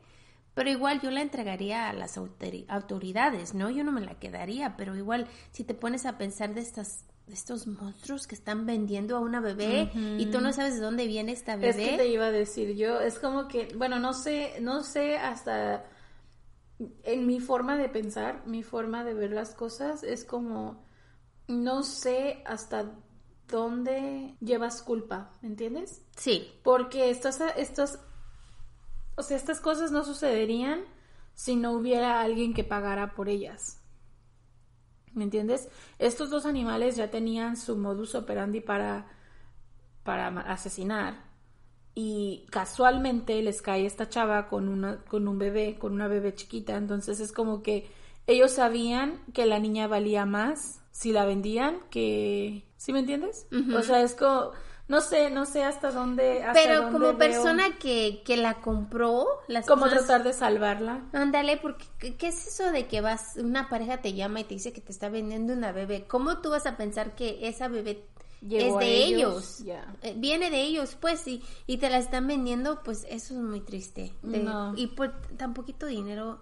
pero 0.53 0.69
igual 0.69 1.01
yo 1.01 1.11
la 1.11 1.21
entregaría 1.21 1.89
a 1.89 1.93
las 1.93 2.17
autoridades, 2.17 3.53
¿no? 3.53 3.69
Yo 3.69 3.83
no 3.83 3.91
me 3.91 4.01
la 4.01 4.15
quedaría, 4.19 4.75
pero 4.77 4.95
igual 4.95 5.27
si 5.51 5.63
te 5.63 5.73
pones 5.73 6.05
a 6.05 6.17
pensar 6.17 6.53
de 6.53 6.61
estas 6.61 7.05
de 7.27 7.33
estos 7.35 7.67
monstruos 7.67 8.27
que 8.27 8.35
están 8.35 8.65
vendiendo 8.65 9.15
a 9.15 9.21
una 9.21 9.39
bebé 9.39 9.89
y 10.17 10.25
tú 10.25 10.41
no 10.41 10.51
sabes 10.51 10.75
de 10.75 10.81
dónde 10.81 11.07
viene 11.07 11.31
esta 11.31 11.55
bebé. 11.55 11.69
Es 11.69 11.91
que 11.91 11.97
te 11.97 12.07
iba 12.09 12.25
a 12.25 12.31
decir 12.31 12.75
yo, 12.75 12.99
es 12.99 13.17
como 13.17 13.47
que, 13.47 13.73
bueno, 13.77 13.97
no 13.97 14.13
sé, 14.13 14.59
no 14.59 14.83
sé 14.83 15.17
hasta 15.17 15.85
en 17.03 17.25
mi 17.25 17.39
forma 17.39 17.77
de 17.77 17.87
pensar, 17.87 18.45
mi 18.45 18.61
forma 18.61 19.05
de 19.05 19.13
ver 19.13 19.31
las 19.31 19.55
cosas 19.55 20.03
es 20.03 20.25
como 20.25 20.83
no 21.47 21.83
sé 21.83 22.41
hasta 22.45 22.91
dónde 23.47 24.35
llevas 24.39 24.81
culpa, 24.81 25.31
¿me 25.41 25.49
entiendes? 25.49 26.01
Sí. 26.17 26.51
Porque 26.63 27.09
estas, 27.09 27.41
estos, 27.57 27.99
o 29.15 29.23
sea, 29.23 29.37
estas 29.37 29.59
cosas 29.59 29.91
no 29.91 30.03
sucederían 30.03 30.81
si 31.33 31.55
no 31.55 31.71
hubiera 31.71 32.21
alguien 32.21 32.53
que 32.53 32.63
pagara 32.63 33.13
por 33.13 33.29
ellas. 33.29 33.79
¿Me 35.13 35.23
entiendes? 35.23 35.69
Estos 35.99 36.29
dos 36.29 36.45
animales 36.45 36.95
ya 36.95 37.11
tenían 37.11 37.55
su 37.55 37.77
modus 37.77 38.15
operandi 38.15 38.61
para, 38.61 39.07
para 40.03 40.27
asesinar. 40.41 41.31
Y 41.95 42.47
casualmente 42.49 43.39
les 43.43 43.61
cae 43.61 43.85
esta 43.85 44.09
chava 44.09 44.47
con, 44.47 44.67
una, 44.67 45.03
con 45.05 45.27
un 45.27 45.37
bebé, 45.37 45.77
con 45.77 45.93
una 45.93 46.07
bebé 46.07 46.33
chiquita. 46.33 46.75
Entonces 46.75 47.19
es 47.19 47.31
como 47.31 47.61
que 47.61 47.87
ellos 48.25 48.51
sabían 48.51 49.21
que 49.33 49.45
la 49.45 49.59
niña 49.59 49.87
valía 49.87 50.25
más 50.25 50.81
si 50.91 51.11
la 51.11 51.25
vendían 51.25 51.79
que... 51.91 52.67
¿Sí 52.77 52.91
me 52.91 52.99
entiendes? 52.99 53.47
O 53.75 53.81
sea, 53.83 54.01
es 54.01 54.15
como 54.15 54.51
no 54.87 54.99
sé, 55.01 55.29
no 55.29 55.45
sé 55.45 55.63
hasta 55.63 55.91
dónde. 55.91 56.45
Pero 56.53 56.91
como 56.91 57.17
persona 57.17 57.77
que, 57.79 58.21
que, 58.25 58.35
la 58.35 58.55
compró, 58.55 59.25
las 59.47 59.65
como 59.65 59.87
tratar 59.87 60.23
de 60.23 60.33
salvarla. 60.33 61.05
Ándale, 61.13 61.57
porque 61.57 61.85
¿qué 62.17 62.27
es 62.27 62.47
eso 62.47 62.71
de 62.71 62.87
que 62.87 63.01
vas, 63.01 63.37
una 63.37 63.69
pareja 63.69 64.01
te 64.01 64.13
llama 64.13 64.41
y 64.41 64.43
te 64.43 64.55
dice 64.55 64.73
que 64.73 64.81
te 64.81 64.91
está 64.91 65.09
vendiendo 65.09 65.53
una 65.53 65.71
bebé? 65.71 66.05
¿Cómo 66.05 66.39
tú 66.39 66.49
vas 66.49 66.65
a 66.65 66.75
pensar 66.75 67.15
que 67.15 67.47
esa 67.47 67.69
bebé 67.69 68.05
es 68.41 68.77
de 68.77 69.03
ellos? 69.05 69.63
Eh, 70.01 70.13
viene 70.17 70.51
de 70.51 70.61
ellos, 70.61 70.97
pues, 70.99 71.25
y, 71.27 71.41
y 71.65 71.77
te 71.77 71.89
la 71.89 71.97
están 71.97 72.27
vendiendo, 72.27 72.83
pues 72.83 73.05
eso 73.09 73.33
es 73.33 73.39
muy 73.39 73.61
triste. 73.61 74.13
Y 74.75 74.87
por 74.87 75.13
tan 75.37 75.53
poquito 75.53 75.85
dinero 75.85 76.41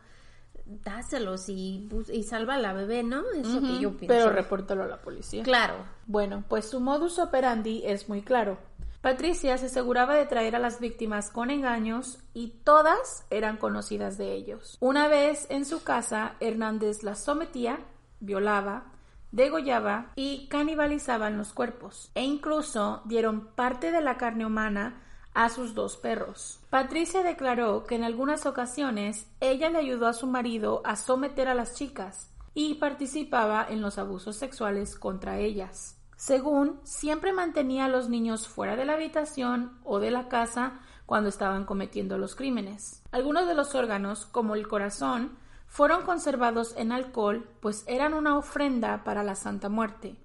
dáselos 0.83 1.49
y, 1.49 1.89
y 2.11 2.23
salva 2.23 2.55
a 2.55 2.59
la 2.59 2.73
bebé, 2.73 3.03
¿no? 3.03 3.23
Es 3.35 3.47
lo 3.47 3.61
que 3.61 3.79
yo 3.79 3.91
pienso. 3.91 4.07
Pero 4.07 4.29
repórtalo 4.29 4.83
a 4.83 4.87
la 4.87 5.01
policía. 5.01 5.43
Claro. 5.43 5.75
Bueno, 6.07 6.43
pues 6.47 6.65
su 6.65 6.79
modus 6.79 7.19
operandi 7.19 7.83
es 7.85 8.09
muy 8.09 8.21
claro. 8.21 8.57
Patricia 9.01 9.57
se 9.57 9.65
aseguraba 9.65 10.15
de 10.15 10.27
traer 10.27 10.55
a 10.55 10.59
las 10.59 10.79
víctimas 10.79 11.31
con 11.31 11.49
engaños 11.49 12.19
y 12.35 12.49
todas 12.63 13.25
eran 13.31 13.57
conocidas 13.57 14.17
de 14.17 14.33
ellos. 14.33 14.77
Una 14.79 15.07
vez 15.07 15.47
en 15.49 15.65
su 15.65 15.83
casa, 15.83 16.35
Hernández 16.39 17.01
las 17.01 17.23
sometía, 17.23 17.79
violaba, 18.19 18.91
degollaba 19.31 20.11
y 20.15 20.47
canibalizaban 20.49 21.37
los 21.37 21.51
cuerpos, 21.51 22.11
e 22.13 22.23
incluso 22.23 23.01
dieron 23.05 23.47
parte 23.55 23.91
de 23.91 24.01
la 24.01 24.17
carne 24.17 24.45
humana 24.45 25.01
a 25.33 25.49
sus 25.49 25.73
dos 25.73 25.97
perros. 25.97 26.59
Patricia 26.69 27.23
declaró 27.23 27.83
que 27.83 27.95
en 27.95 28.03
algunas 28.03 28.45
ocasiones 28.45 29.27
ella 29.39 29.69
le 29.69 29.79
ayudó 29.79 30.07
a 30.07 30.13
su 30.13 30.27
marido 30.27 30.81
a 30.83 30.95
someter 30.95 31.47
a 31.47 31.55
las 31.55 31.75
chicas 31.75 32.29
y 32.53 32.75
participaba 32.75 33.65
en 33.69 33.81
los 33.81 33.97
abusos 33.97 34.35
sexuales 34.35 34.95
contra 34.95 35.39
ellas. 35.39 35.97
Según, 36.17 36.79
siempre 36.83 37.33
mantenía 37.33 37.85
a 37.85 37.89
los 37.89 38.09
niños 38.09 38.47
fuera 38.47 38.75
de 38.75 38.85
la 38.85 38.93
habitación 38.93 39.79
o 39.83 39.99
de 39.99 40.11
la 40.11 40.27
casa 40.27 40.79
cuando 41.05 41.29
estaban 41.29 41.65
cometiendo 41.65 42.17
los 42.17 42.35
crímenes. 42.35 43.01
Algunos 43.11 43.47
de 43.47 43.55
los 43.55 43.73
órganos, 43.73 44.25
como 44.27 44.55
el 44.55 44.67
corazón, 44.67 45.37
fueron 45.65 46.03
conservados 46.03 46.75
en 46.77 46.91
alcohol, 46.91 47.49
pues 47.59 47.85
eran 47.87 48.13
una 48.13 48.37
ofrenda 48.37 49.03
para 49.03 49.23
la 49.23 49.35
Santa 49.35 49.69
Muerte, 49.69 50.17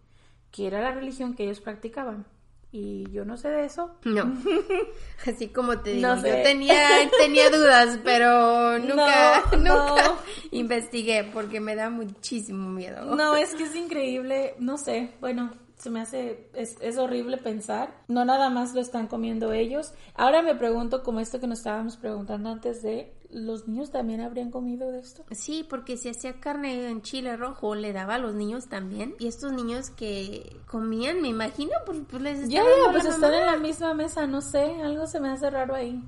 que 0.50 0.66
era 0.66 0.82
la 0.82 0.90
religión 0.90 1.34
que 1.34 1.44
ellos 1.44 1.60
practicaban 1.60 2.26
y 2.72 3.10
yo 3.10 3.24
no 3.24 3.36
sé 3.36 3.48
de 3.48 3.64
eso. 3.64 3.96
No. 4.04 4.32
Así 5.26 5.48
como 5.48 5.78
te 5.80 5.92
digo, 5.92 6.14
yo 6.16 6.42
tenía, 6.42 7.08
tenía 7.18 7.50
dudas, 7.56 7.98
pero 8.04 8.78
nunca, 8.78 9.44
nunca 9.52 10.14
investigué 10.50 11.24
porque 11.32 11.60
me 11.60 11.74
da 11.74 11.90
muchísimo 11.90 12.68
miedo. 12.68 13.14
No, 13.14 13.36
es 13.36 13.54
que 13.54 13.64
es 13.64 13.74
increíble, 13.74 14.54
no 14.58 14.78
sé, 14.78 15.12
bueno, 15.20 15.52
se 15.76 15.90
me 15.90 16.00
hace, 16.00 16.48
es, 16.54 16.76
es, 16.80 16.96
horrible 16.98 17.36
pensar. 17.36 17.94
No 18.08 18.24
nada 18.24 18.48
más 18.50 18.74
lo 18.74 18.80
están 18.80 19.06
comiendo 19.06 19.52
ellos. 19.52 19.92
Ahora 20.14 20.42
me 20.42 20.54
pregunto, 20.54 21.02
como 21.02 21.20
esto 21.20 21.38
que 21.38 21.46
nos 21.46 21.58
estábamos 21.58 21.96
preguntando 21.96 22.50
antes 22.50 22.82
de, 22.82 23.12
¿los 23.30 23.68
niños 23.68 23.90
también 23.90 24.20
habrían 24.20 24.50
comido 24.50 24.90
de 24.90 25.00
esto? 25.00 25.24
Sí, 25.30 25.66
porque 25.68 25.96
si 25.96 26.08
hacía 26.08 26.40
carne 26.40 26.88
en 26.88 27.02
chile 27.02 27.36
rojo, 27.36 27.74
le 27.74 27.92
daba 27.92 28.16
a 28.16 28.18
los 28.18 28.34
niños 28.34 28.68
también. 28.68 29.14
Y 29.18 29.26
estos 29.26 29.52
niños 29.52 29.90
que 29.90 30.60
comían, 30.66 31.20
me 31.22 31.28
imagino, 31.28 31.72
pues, 31.84 31.98
pues 32.08 32.22
les 32.22 32.48
Ya, 32.48 32.62
ya, 32.62 32.92
pues 32.92 33.04
están 33.04 33.34
en 33.34 33.46
la 33.46 33.56
misma 33.56 33.94
mesa, 33.94 34.26
no 34.26 34.40
sé, 34.40 34.80
algo 34.82 35.06
se 35.06 35.20
me 35.20 35.30
hace 35.30 35.50
raro 35.50 35.74
ahí. 35.74 36.02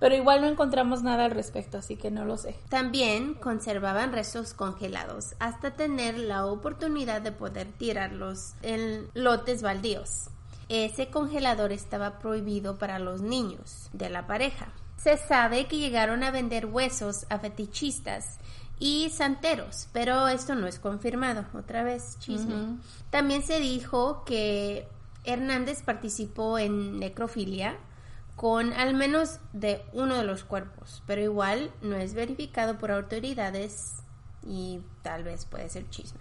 Pero 0.00 0.16
igual 0.16 0.42
no 0.42 0.48
encontramos 0.48 1.02
nada 1.02 1.24
al 1.24 1.30
respecto, 1.30 1.78
así 1.78 1.96
que 1.96 2.10
no 2.10 2.24
lo 2.24 2.36
sé. 2.36 2.56
También 2.68 3.34
conservaban 3.34 4.12
restos 4.12 4.52
congelados 4.52 5.34
hasta 5.38 5.76
tener 5.76 6.18
la 6.18 6.46
oportunidad 6.46 7.22
de 7.22 7.32
poder 7.32 7.68
tirarlos 7.78 8.54
en 8.62 9.08
lotes 9.14 9.62
baldíos. 9.62 10.30
Ese 10.68 11.10
congelador 11.10 11.72
estaba 11.72 12.18
prohibido 12.18 12.78
para 12.78 12.98
los 12.98 13.22
niños 13.22 13.88
de 13.92 14.10
la 14.10 14.26
pareja. 14.26 14.72
Se 15.04 15.18
sabe 15.18 15.66
que 15.66 15.76
llegaron 15.76 16.22
a 16.22 16.30
vender 16.30 16.64
huesos 16.64 17.26
a 17.28 17.38
fetichistas 17.38 18.38
y 18.78 19.10
santeros, 19.10 19.86
pero 19.92 20.28
esto 20.28 20.54
no 20.54 20.66
es 20.66 20.78
confirmado. 20.78 21.44
Otra 21.52 21.82
vez, 21.82 22.18
chisme. 22.20 22.78
También 23.10 23.42
se 23.42 23.60
dijo 23.60 24.24
que 24.24 24.88
Hernández 25.24 25.82
participó 25.82 26.58
en 26.58 26.98
necrofilia 27.00 27.76
con 28.34 28.72
al 28.72 28.94
menos 28.94 29.40
de 29.52 29.84
uno 29.92 30.16
de 30.16 30.24
los 30.24 30.42
cuerpos, 30.42 31.02
pero 31.06 31.20
igual 31.20 31.70
no 31.82 31.96
es 31.96 32.14
verificado 32.14 32.78
por 32.78 32.90
autoridades 32.90 33.96
y 34.42 34.80
tal 35.02 35.22
vez 35.22 35.44
puede 35.44 35.68
ser 35.68 35.86
chisme. 35.90 36.20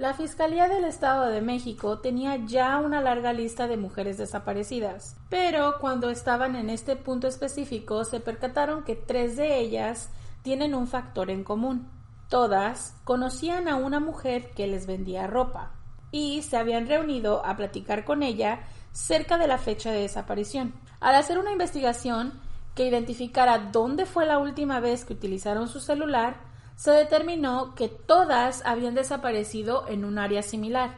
La 0.00 0.14
Fiscalía 0.14 0.66
del 0.66 0.84
Estado 0.86 1.26
de 1.26 1.42
México 1.42 1.98
tenía 1.98 2.36
ya 2.46 2.78
una 2.78 3.02
larga 3.02 3.34
lista 3.34 3.68
de 3.68 3.76
mujeres 3.76 4.16
desaparecidas, 4.16 5.18
pero 5.28 5.74
cuando 5.78 6.08
estaban 6.08 6.56
en 6.56 6.70
este 6.70 6.96
punto 6.96 7.28
específico 7.28 8.06
se 8.06 8.18
percataron 8.18 8.82
que 8.82 8.96
tres 8.96 9.36
de 9.36 9.58
ellas 9.58 10.08
tienen 10.40 10.74
un 10.74 10.86
factor 10.86 11.28
en 11.28 11.44
común. 11.44 11.86
Todas 12.30 12.96
conocían 13.04 13.68
a 13.68 13.76
una 13.76 14.00
mujer 14.00 14.52
que 14.52 14.66
les 14.66 14.86
vendía 14.86 15.26
ropa 15.26 15.72
y 16.10 16.40
se 16.40 16.56
habían 16.56 16.86
reunido 16.86 17.44
a 17.44 17.58
platicar 17.58 18.06
con 18.06 18.22
ella 18.22 18.60
cerca 18.92 19.36
de 19.36 19.48
la 19.48 19.58
fecha 19.58 19.92
de 19.92 20.00
desaparición. 20.00 20.72
Al 21.00 21.14
hacer 21.14 21.38
una 21.38 21.52
investigación 21.52 22.40
que 22.74 22.86
identificara 22.86 23.68
dónde 23.70 24.06
fue 24.06 24.24
la 24.24 24.38
última 24.38 24.80
vez 24.80 25.04
que 25.04 25.12
utilizaron 25.12 25.68
su 25.68 25.78
celular, 25.78 26.48
se 26.80 26.92
determinó 26.92 27.74
que 27.74 27.88
todas 27.90 28.62
habían 28.64 28.94
desaparecido 28.94 29.86
en 29.86 30.02
un 30.06 30.18
área 30.18 30.42
similar. 30.42 30.96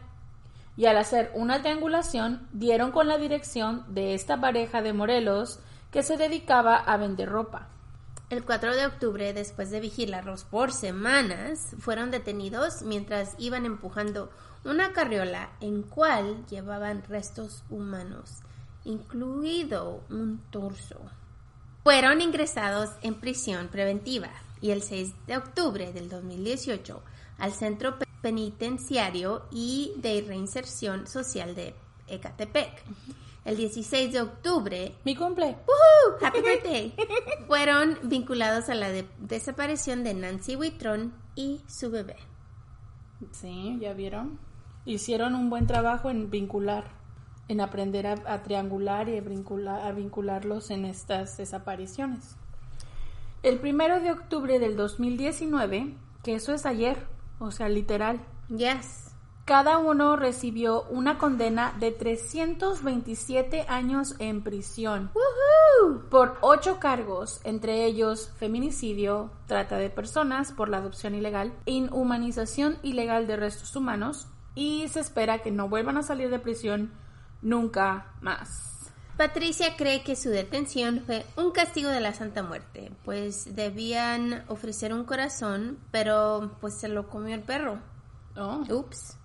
Y 0.76 0.86
al 0.86 0.96
hacer 0.96 1.32
una 1.34 1.60
triangulación, 1.60 2.46
dieron 2.52 2.92
con 2.92 3.08
la 3.08 3.18
dirección 3.18 3.84
de 3.88 4.14
esta 4.14 4.40
pareja 4.40 4.80
de 4.80 4.92
Morelos 4.92 5.58
que 5.90 6.04
se 6.04 6.16
dedicaba 6.16 6.76
a 6.76 6.96
vender 6.98 7.28
ropa. 7.28 7.66
El 8.30 8.44
4 8.44 8.76
de 8.76 8.86
octubre, 8.86 9.32
después 9.32 9.72
de 9.72 9.80
vigilarlos 9.80 10.44
por 10.44 10.70
semanas, 10.70 11.74
fueron 11.80 12.12
detenidos 12.12 12.82
mientras 12.82 13.34
iban 13.38 13.66
empujando 13.66 14.30
una 14.64 14.92
carriola 14.92 15.50
en 15.60 15.82
cual 15.82 16.46
llevaban 16.46 17.02
restos 17.08 17.64
humanos, 17.70 18.38
incluido 18.84 20.04
un 20.10 20.44
torso. 20.52 21.00
Fueron 21.82 22.20
ingresados 22.20 22.90
en 23.02 23.16
prisión 23.16 23.66
preventiva 23.66 24.30
y 24.62 24.70
el 24.70 24.82
6 24.82 25.26
de 25.26 25.36
octubre 25.36 25.92
del 25.92 26.08
2018 26.08 27.02
al 27.36 27.52
Centro 27.52 27.96
Penitenciario 28.22 29.42
y 29.50 29.92
de 29.96 30.24
Reinserción 30.26 31.06
Social 31.06 31.54
de 31.54 31.74
Ecatepec. 32.08 32.82
El 33.44 33.56
16 33.56 34.12
de 34.12 34.20
octubre. 34.22 34.94
Mi 35.04 35.14
cumple. 35.14 35.58
¡Happy 36.22 36.40
birthday! 36.40 36.94
Fueron 37.46 37.98
vinculados 38.04 38.70
a 38.70 38.74
la 38.74 38.88
desaparición 39.18 40.04
de 40.04 40.14
Nancy 40.14 40.56
Whitron 40.56 41.12
y 41.34 41.60
su 41.66 41.90
bebé. 41.90 42.16
Sí, 43.32 43.76
ya 43.80 43.92
vieron 43.92 44.38
hicieron 44.84 45.34
un 45.34 45.50
buen 45.50 45.66
trabajo 45.66 46.10
en 46.10 46.30
vincular, 46.30 46.84
en 47.48 47.60
aprender 47.60 48.06
a, 48.06 48.42
triangular 48.42 49.08
y 49.08 49.18
a, 49.18 49.20
vincular, 49.20 49.86
a 49.86 49.92
vincularlos 49.92 50.70
en 50.70 50.84
estas 50.84 51.36
desapariciones. 51.36 52.36
El 53.42 53.58
primero 53.58 54.00
de 54.00 54.12
octubre 54.12 54.58
del 54.58 54.76
2019, 54.76 55.96
que 56.22 56.34
eso 56.34 56.54
es 56.54 56.66
ayer, 56.66 57.06
o 57.38 57.50
sea, 57.50 57.68
literal. 57.68 58.20
Yes. 58.48 59.14
Cada 59.44 59.78
uno 59.78 60.14
recibió 60.16 60.84
una 60.84 61.18
condena 61.18 61.74
de 61.80 61.90
327 61.90 63.66
años 63.68 64.14
en 64.20 64.42
prisión 64.42 65.10
por 66.10 66.38
ocho 66.42 66.78
cargos, 66.78 67.40
entre 67.44 67.84
ellos 67.84 68.30
feminicidio, 68.36 69.30
trata 69.46 69.78
de 69.78 69.90
personas 69.90 70.52
por 70.52 70.68
la 70.68 70.78
adopción 70.78 71.14
ilegal, 71.14 71.52
inhumanización 71.64 72.78
ilegal 72.82 73.26
de 73.26 73.36
restos 73.36 73.74
humanos, 73.74 74.28
y 74.54 74.86
se 74.88 75.00
espera 75.00 75.40
que 75.40 75.50
no 75.50 75.68
vuelvan 75.68 75.96
a 75.96 76.02
salir 76.02 76.30
de 76.30 76.38
prisión 76.38 76.92
nunca 77.40 78.14
más. 78.20 78.71
Patricia 79.26 79.76
cree 79.76 80.02
que 80.02 80.16
su 80.16 80.30
detención 80.30 81.04
fue 81.06 81.24
un 81.36 81.52
castigo 81.52 81.88
de 81.90 82.00
la 82.00 82.12
Santa 82.12 82.42
Muerte, 82.42 82.90
pues 83.04 83.54
debían 83.54 84.42
ofrecer 84.48 84.92
un 84.92 85.04
corazón, 85.04 85.78
pero 85.92 86.56
pues 86.60 86.74
se 86.74 86.88
lo 86.88 87.08
comió 87.08 87.36
el 87.36 87.40
perro. 87.42 87.78
Oh. 88.36 88.64
Ups. 88.68 89.16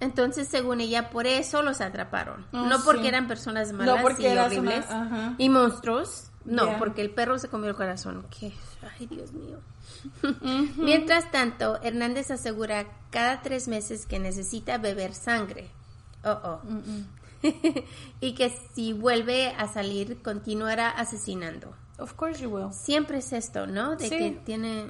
Entonces, 0.00 0.48
según 0.48 0.80
ella, 0.80 1.08
por 1.10 1.28
eso 1.28 1.62
los 1.62 1.80
atraparon. 1.80 2.44
Oh, 2.52 2.66
no 2.66 2.82
porque 2.82 3.02
sí. 3.02 3.06
eran 3.08 3.28
personas 3.28 3.72
malas 3.72 4.00
y 4.18 4.26
horribles 4.26 4.86
una- 4.90 5.36
y 5.38 5.48
monstruos. 5.48 6.30
No, 6.44 6.64
Yeah. 6.66 6.78
porque 6.80 7.02
el 7.02 7.10
perro 7.10 7.38
se 7.38 7.46
comió 7.48 7.70
el 7.70 7.76
corazón. 7.76 8.26
Que, 8.36 8.52
ay, 8.98 9.06
Dios 9.06 9.32
mío. 9.32 9.60
Mientras 10.78 11.30
tanto, 11.30 11.80
Hernández 11.80 12.32
asegura 12.32 12.86
cada 13.10 13.40
tres 13.40 13.68
meses 13.68 14.04
que 14.04 14.18
necesita 14.18 14.78
beber 14.78 15.14
sangre. 15.14 15.70
Oh, 16.24 16.40
oh. 16.42 16.60
y 18.20 18.34
que 18.34 18.50
si 18.74 18.92
vuelve 18.92 19.48
a 19.56 19.68
salir, 19.68 20.20
continuará 20.22 20.90
asesinando. 20.90 21.74
Of 21.98 22.14
course 22.14 22.42
you 22.42 22.50
will. 22.50 22.72
Siempre 22.72 23.18
es 23.18 23.32
esto, 23.32 23.66
¿no? 23.66 23.96
De 23.96 24.08
Sí. 24.08 24.16
que 24.18 24.30
tiene... 24.44 24.86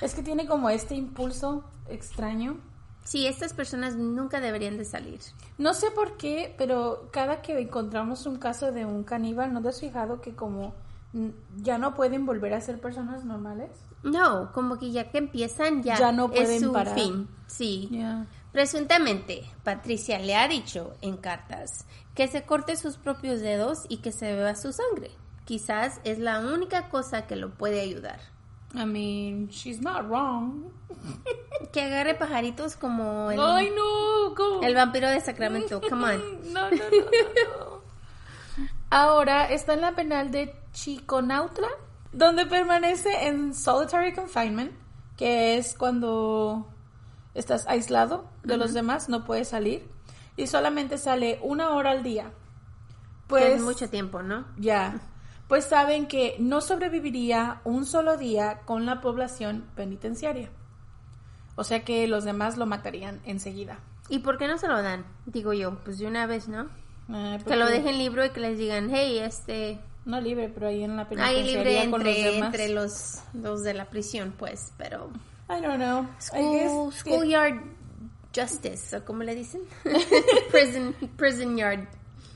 Es 0.00 0.14
que 0.14 0.22
tiene 0.22 0.46
como 0.46 0.70
este 0.70 0.94
impulso 0.94 1.64
extraño. 1.88 2.56
Sí, 3.04 3.26
estas 3.26 3.52
personas 3.54 3.96
nunca 3.96 4.38
deberían 4.40 4.76
de 4.76 4.84
salir. 4.84 5.18
No 5.56 5.72
sé 5.74 5.90
por 5.90 6.16
qué, 6.18 6.54
pero 6.58 7.08
cada 7.10 7.40
que 7.42 7.58
encontramos 7.58 8.26
un 8.26 8.36
caso 8.36 8.70
de 8.70 8.84
un 8.84 9.02
caníbal, 9.02 9.52
¿no 9.52 9.62
te 9.62 9.70
has 9.70 9.80
fijado 9.80 10.20
que 10.20 10.34
como 10.34 10.74
ya 11.62 11.78
no 11.78 11.94
pueden 11.94 12.26
volver 12.26 12.52
a 12.54 12.60
ser 12.60 12.80
personas 12.80 13.24
normales? 13.24 13.70
No, 14.04 14.52
como 14.52 14.78
que 14.78 14.92
ya 14.92 15.10
que 15.10 15.18
empiezan 15.18 15.82
ya, 15.82 15.98
Ya 15.98 16.12
no 16.12 16.26
es 16.26 16.32
pueden 16.42 16.60
su 16.60 16.72
parar. 16.72 16.94
fin. 16.94 17.26
Sí. 17.48 17.88
Ya. 17.90 18.26
Presuntamente, 18.58 19.44
Patricia 19.62 20.18
le 20.18 20.34
ha 20.34 20.48
dicho 20.48 20.96
en 21.00 21.16
cartas 21.16 21.86
que 22.16 22.26
se 22.26 22.42
corte 22.42 22.74
sus 22.74 22.96
propios 22.96 23.38
dedos 23.38 23.84
y 23.88 23.98
que 23.98 24.10
se 24.10 24.34
beba 24.34 24.56
su 24.56 24.72
sangre. 24.72 25.12
Quizás 25.44 26.00
es 26.02 26.18
la 26.18 26.40
única 26.40 26.88
cosa 26.88 27.28
que 27.28 27.36
lo 27.36 27.50
puede 27.54 27.80
ayudar. 27.80 28.18
I 28.74 28.84
mean, 28.84 29.46
she's 29.46 29.80
not 29.80 30.08
wrong. 30.08 30.72
Que 31.72 31.82
agarre 31.82 32.16
pajaritos 32.16 32.74
como 32.74 33.30
el, 33.30 33.38
Ay, 33.40 33.70
no, 33.70 34.34
¿cómo? 34.34 34.64
el 34.64 34.74
vampiro 34.74 35.08
de 35.08 35.20
Sacramento. 35.20 35.80
Come 35.88 36.16
on. 36.16 36.52
No, 36.52 36.68
no, 36.68 36.76
no, 36.76 36.80
no, 36.80 37.68
no. 38.56 38.66
Ahora 38.90 39.52
está 39.52 39.74
en 39.74 39.82
la 39.82 39.92
penal 39.92 40.32
de 40.32 40.52
Chiconautla, 40.72 41.68
donde 42.12 42.44
permanece 42.44 43.28
en 43.28 43.54
solitary 43.54 44.14
confinement, 44.14 44.72
que 45.16 45.58
es 45.58 45.76
cuando 45.78 46.66
estás 47.38 47.66
aislado 47.68 48.26
de 48.44 48.56
los 48.56 48.74
demás, 48.74 49.08
no 49.08 49.24
puedes 49.24 49.48
salir, 49.48 49.86
y 50.36 50.46
solamente 50.46 50.98
sale 50.98 51.38
una 51.42 51.70
hora 51.70 51.90
al 51.92 52.02
día. 52.02 52.24
Que 52.24 52.30
Pues 53.28 53.54
es 53.56 53.62
mucho 53.62 53.88
tiempo, 53.90 54.22
¿no? 54.22 54.44
ya, 54.58 55.00
pues 55.48 55.64
saben 55.64 56.06
que 56.08 56.36
no 56.38 56.60
sobreviviría 56.60 57.60
un 57.64 57.86
solo 57.86 58.16
día 58.18 58.60
con 58.66 58.84
la 58.86 59.00
población 59.00 59.64
penitenciaria. 59.74 60.50
O 61.56 61.64
sea 61.64 61.84
que 61.84 62.06
los 62.06 62.24
demás 62.24 62.56
lo 62.56 62.66
matarían 62.66 63.20
enseguida. 63.24 63.78
¿Y 64.10 64.20
por 64.20 64.38
qué 64.38 64.46
no 64.46 64.58
se 64.58 64.68
lo 64.68 64.80
dan? 64.82 65.04
Digo 65.26 65.52
yo, 65.52 65.76
pues 65.84 65.98
de 65.98 66.06
una 66.06 66.26
vez, 66.26 66.48
¿no? 66.48 66.68
Eh, 67.12 67.38
Que 67.46 67.56
lo 67.56 67.66
dejen 67.66 67.98
libre 67.98 68.26
y 68.26 68.30
que 68.30 68.40
les 68.40 68.58
digan, 68.58 68.88
hey, 68.90 69.18
este, 69.18 69.80
No 70.04 70.20
libre, 70.20 70.48
pero 70.50 70.68
ahí 70.68 70.84
en 70.84 70.96
la 70.96 71.02
ahí 71.02 71.08
penitenciaría 71.08 71.84
libre 71.84 71.90
con 71.90 72.04
los 72.04 72.14
entre, 72.16 72.32
demás. 72.32 72.46
entre 72.54 72.68
los, 72.68 73.20
los 73.34 73.62
de 73.62 73.74
la 73.74 73.86
prisión, 73.86 74.34
pues, 74.38 74.72
pero... 74.78 75.10
I 75.48 75.60
don't 75.60 75.78
know. 75.78 76.06
School, 76.18 76.92
schoolyard 76.92 77.60
justice, 78.34 78.96
o 78.96 79.04
como 79.04 79.22
le 79.22 79.34
dicen. 79.34 79.62
prison, 80.50 80.94
prison 81.16 81.56
yard. 81.56 81.86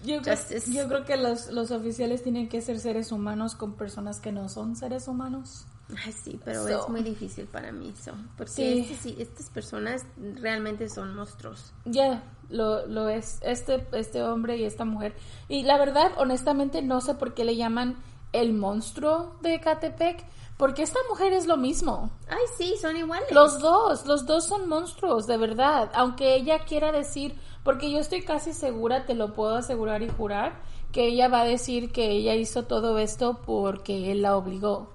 yo, 0.05 0.21
creo, 0.23 0.35
justice. 0.37 0.73
yo 0.73 0.89
creo 0.89 1.05
que 1.05 1.17
los, 1.17 1.49
los 1.51 1.71
oficiales 1.71 2.23
tienen 2.23 2.49
que 2.49 2.61
ser 2.61 2.79
seres 2.81 3.13
humanos 3.13 3.55
con 3.55 3.75
personas 3.75 4.19
que 4.21 4.33
no 4.33 4.49
son 4.49 4.77
seres 4.77 5.09
humanos. 5.09 5.67
Ay, 6.07 6.13
sí, 6.13 6.41
pero 6.43 6.63
So. 6.67 6.69
es 6.85 6.89
muy 6.89 7.03
difícil 7.03 7.45
para 7.47 7.71
mí 7.71 7.93
eso. 7.95 8.13
Porque 8.39 8.53
Sí. 8.53 8.79
este 8.91 8.95
sí- 8.97 9.17
estas 9.19 9.51
personas 9.51 10.07
realmente 10.41 10.89
son 10.89 11.15
monstruos. 11.15 11.73
Ya, 11.85 12.23
lo, 12.49 12.87
lo 12.87 13.11
es. 13.11 13.39
Este, 13.43 13.87
este 13.93 14.23
hombre 14.23 14.57
y 14.57 14.65
esta 14.65 14.87
mujer. 14.87 15.15
Y 15.49 15.65
la 15.65 15.77
verdad, 15.77 16.13
honestamente, 16.17 16.81
no 16.81 17.03
sé 17.03 17.15
por 17.15 17.35
qué 17.35 17.45
le 17.45 17.57
llaman 17.57 17.97
el 18.33 18.55
monstruo 18.55 19.37
de 19.43 19.61
Catepec. 19.61 20.25
Porque 20.57 20.83
esta 20.83 20.99
mujer 21.09 21.33
es 21.33 21.47
lo 21.47 21.57
mismo. 21.57 22.11
Ay, 22.29 22.45
sí, 22.57 22.75
son 22.81 22.97
iguales. 22.97 23.31
Los 23.33 23.59
dos, 23.59 24.07
los 24.07 24.27
dos 24.27 24.47
son 24.47 24.69
monstruos, 24.69 25.27
de 25.27 25.37
verdad. 25.37 25.91
Aunque 25.95 26.35
ella 26.35 26.61
quiera 26.61 26.93
decir, 26.93 27.37
porque 27.65 27.91
yo 27.91 27.99
estoy 27.99 28.23
casi 28.23 28.53
segura, 28.53 29.05
te 29.07 29.15
lo 29.15 29.33
puedo 29.33 29.57
asegurar 29.57 30.03
y 30.03 30.09
jurar, 30.09 30.61
que 30.93 31.07
ella 31.07 31.29
va 31.29 31.41
a 31.41 31.45
decir 31.45 31.91
que 31.91 32.11
ella 32.11 32.35
hizo 32.35 32.65
todo 32.65 32.99
esto 32.99 33.41
porque 33.45 34.13
él 34.13 34.23
la 34.23 34.37
obligó. 34.37 34.93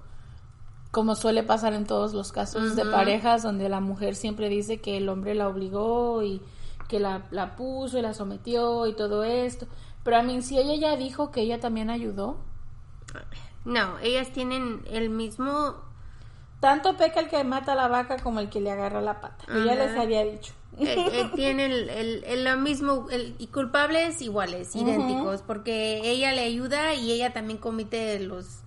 Como 0.90 1.14
suele 1.14 1.42
pasar 1.42 1.74
en 1.74 1.84
todos 1.84 2.14
los 2.14 2.32
casos 2.32 2.74
de 2.74 2.86
parejas 2.86 3.42
donde 3.42 3.68
la 3.68 3.80
mujer 3.80 4.14
siempre 4.14 4.48
dice 4.48 4.80
que 4.80 4.96
el 4.96 5.08
hombre 5.10 5.34
la 5.34 5.48
obligó 5.48 6.22
y 6.22 6.40
que 6.88 6.98
la, 6.98 7.26
la 7.30 7.56
puso 7.56 7.98
y 7.98 8.02
la 8.02 8.14
sometió 8.14 8.86
y 8.86 8.94
todo 8.94 9.22
esto. 9.22 9.66
Pero 10.02 10.16
a 10.16 10.22
mí, 10.22 10.40
si 10.40 10.58
ella 10.58 10.74
ya 10.76 10.96
dijo 10.96 11.30
que 11.30 11.42
ella 11.42 11.60
también 11.60 11.90
ayudó, 11.90 12.38
No, 13.64 13.98
ellas 14.00 14.28
tienen 14.32 14.82
el 14.90 15.10
mismo... 15.10 15.74
tanto 16.60 16.96
peca 16.96 17.20
el 17.20 17.28
que 17.28 17.42
mata 17.44 17.72
a 17.72 17.74
la 17.76 17.88
vaca 17.88 18.16
como 18.18 18.40
el 18.40 18.48
que 18.48 18.60
le 18.60 18.70
agarra 18.70 19.00
la 19.00 19.20
pata. 19.20 19.44
Ella 19.48 19.72
Ajá. 19.74 19.84
les 19.86 19.96
había 19.96 20.24
dicho. 20.24 20.52
eh, 20.78 20.94
eh, 21.12 21.30
tienen 21.34 21.70
el, 21.72 21.88
el- 21.90 22.24
el- 22.24 22.44
lo 22.44 22.56
mismo, 22.56 23.06
y 23.38 23.46
culpables 23.48 24.20
iguales, 24.22 24.74
idénticos, 24.76 25.42
porque 25.42 26.00
ella 26.04 26.32
le 26.32 26.42
ayuda 26.42 26.94
y 26.94 27.12
ella 27.12 27.32
también 27.32 27.58
comete 27.58 28.18
los... 28.20 28.60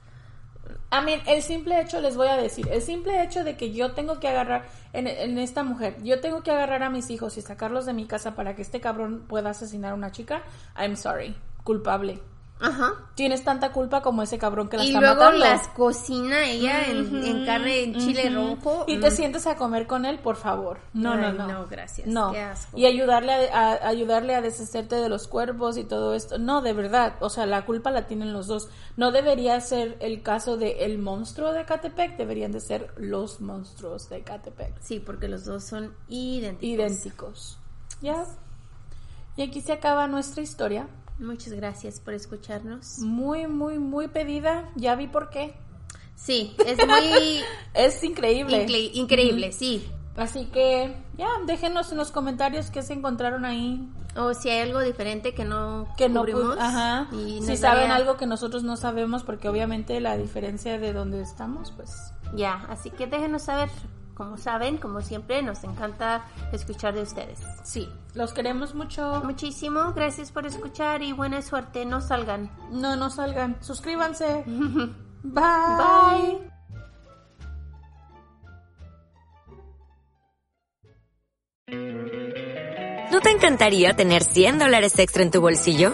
A 0.89 1.01
mí, 1.01 1.13
el 1.25 1.41
simple 1.41 1.79
hecho, 1.81 2.01
les 2.01 2.17
voy 2.17 2.27
a 2.27 2.35
decir, 2.35 2.67
el 2.69 2.81
simple 2.81 3.23
hecho 3.23 3.43
de 3.45 3.55
que 3.55 3.71
yo 3.71 3.93
tengo 3.93 4.19
que 4.19 4.27
agarrar, 4.27 4.67
en, 4.93 5.07
en 5.07 5.37
esta 5.37 5.63
mujer, 5.63 5.95
yo 6.03 6.19
tengo 6.19 6.43
que 6.43 6.51
agarrar 6.51 6.83
a 6.83 6.89
mis 6.89 7.09
hijos 7.09 7.37
y 7.37 7.41
sacarlos 7.41 7.85
de 7.85 7.93
mi 7.93 8.05
casa 8.07 8.35
para 8.35 8.55
que 8.55 8.61
este 8.61 8.81
cabrón 8.81 9.23
pueda 9.27 9.51
asesinar 9.51 9.91
a 9.93 9.95
una 9.95 10.11
chica, 10.11 10.43
I'm 10.77 10.97
sorry, 10.97 11.33
culpable. 11.63 12.19
Ajá. 12.61 12.93
Tienes 13.15 13.43
tanta 13.43 13.71
culpa 13.71 14.01
como 14.01 14.21
ese 14.23 14.37
cabrón 14.37 14.69
que 14.69 14.77
la 14.77 14.83
Y 14.83 14.87
está 14.89 14.99
luego 15.01 15.15
matando. 15.15 15.39
las 15.39 15.67
cocina 15.69 16.47
ella 16.49 16.85
en, 16.87 17.23
en 17.25 17.45
carne, 17.45 17.83
en 17.83 17.95
chile 17.95 18.29
rojo. 18.29 18.85
Y 18.87 18.99
te 18.99 19.09
Mm. 19.09 19.13
sientes 19.13 19.47
a 19.47 19.55
comer 19.55 19.87
con 19.87 20.05
él, 20.05 20.19
por 20.19 20.35
favor. 20.35 20.79
No, 20.93 21.13
Ay, 21.13 21.21
no, 21.21 21.33
no. 21.33 21.47
no, 21.47 21.67
gracias. 21.67 22.07
No. 22.07 22.31
Qué 22.31 22.41
asco. 22.41 22.77
Y 22.77 22.85
ayudarle 22.85 23.49
a, 23.51 23.71
a- 23.73 23.87
ayudarle 23.87 24.35
a 24.35 24.41
deshacerte 24.41 24.95
de 24.95 25.09
los 25.09 25.27
cuerpos 25.27 25.77
y 25.77 25.83
todo 25.83 26.13
esto. 26.13 26.37
No, 26.37 26.61
de 26.61 26.73
verdad. 26.73 27.15
O 27.19 27.29
sea, 27.29 27.45
la 27.45 27.65
culpa 27.65 27.91
la 27.91 28.07
tienen 28.07 28.31
los 28.33 28.47
dos. 28.47 28.69
No 28.97 29.11
debería 29.11 29.59
ser 29.61 29.97
el 29.99 30.21
caso 30.21 30.57
de 30.57 30.85
el 30.85 30.97
monstruo 30.99 31.53
de 31.53 31.65
Catepec. 31.65 32.17
Deberían 32.17 32.51
de 32.51 32.59
ser 32.59 32.93
los 32.97 33.41
monstruos 33.41 34.07
de 34.09 34.21
Catepec. 34.21 34.73
Sí, 34.81 34.99
porque 34.99 35.27
los 35.27 35.45
dos 35.45 35.63
son 35.63 35.95
idénticos. 36.09 36.63
Idénticos. 36.69 37.57
¿Ya? 38.01 38.23
Y 39.37 39.43
aquí 39.43 39.61
se 39.61 39.71
acaba 39.73 40.07
nuestra 40.07 40.43
historia. 40.43 40.87
Muchas 41.21 41.53
gracias 41.53 41.99
por 41.99 42.13
escucharnos. 42.13 42.99
Muy, 42.99 43.47
muy, 43.47 43.79
muy 43.79 44.07
pedida. 44.07 44.69
Ya 44.75 44.95
vi 44.95 45.07
por 45.07 45.29
qué. 45.29 45.53
Sí, 46.15 46.55
es 46.65 46.77
muy 46.85 47.41
Es 47.73 48.03
increíble. 48.03 48.65
incre- 48.67 48.91
increíble, 48.93 49.51
sí. 49.53 49.87
Así 50.17 50.45
que, 50.47 50.93
ya, 51.17 51.27
déjenos 51.47 51.91
en 51.91 51.97
los 51.97 52.11
comentarios 52.11 52.69
qué 52.69 52.81
se 52.81 52.93
encontraron 52.93 53.45
ahí. 53.45 53.87
O 54.17 54.33
si 54.33 54.49
hay 54.49 54.59
algo 54.59 54.81
diferente 54.81 55.33
que 55.33 55.45
no 55.45 55.87
Que 55.95 56.09
no, 56.09 56.19
cubrimos 56.19 56.43
pues, 56.47 56.59
ajá. 56.59 57.07
y 57.13 57.41
Si 57.43 57.55
saben 57.55 57.87
daría- 57.87 57.95
algo 57.95 58.17
que 58.17 58.25
nosotros 58.27 58.63
no 58.63 58.75
sabemos, 58.75 59.23
porque 59.23 59.47
obviamente 59.47 59.99
la 60.01 60.17
diferencia 60.17 60.77
de 60.77 60.91
donde 60.91 61.21
estamos, 61.21 61.71
pues. 61.71 62.11
Ya, 62.35 62.65
así 62.69 62.89
que 62.89 63.07
déjenos 63.07 63.43
saber. 63.43 63.69
Como 64.13 64.37
saben, 64.37 64.77
como 64.77 65.01
siempre, 65.01 65.41
nos 65.41 65.63
encanta 65.63 66.25
escuchar 66.51 66.93
de 66.93 67.01
ustedes. 67.01 67.39
Sí, 67.63 67.89
los 68.13 68.33
queremos 68.33 68.75
mucho. 68.75 69.21
Muchísimo, 69.23 69.93
gracias 69.93 70.31
por 70.31 70.45
escuchar 70.45 71.01
y 71.01 71.13
buena 71.13 71.41
suerte. 71.41 71.85
No 71.85 72.01
salgan. 72.01 72.51
No, 72.71 72.95
no 72.95 73.09
salgan. 73.09 73.57
Suscríbanse. 73.61 74.43
Bye. 75.23 75.43
Bye. 75.77 76.51
¿No 83.11 83.19
te 83.19 83.29
encantaría 83.29 83.93
tener 83.93 84.23
100 84.23 84.59
dólares 84.59 84.97
extra 84.97 85.21
en 85.23 85.31
tu 85.31 85.41
bolsillo? 85.41 85.93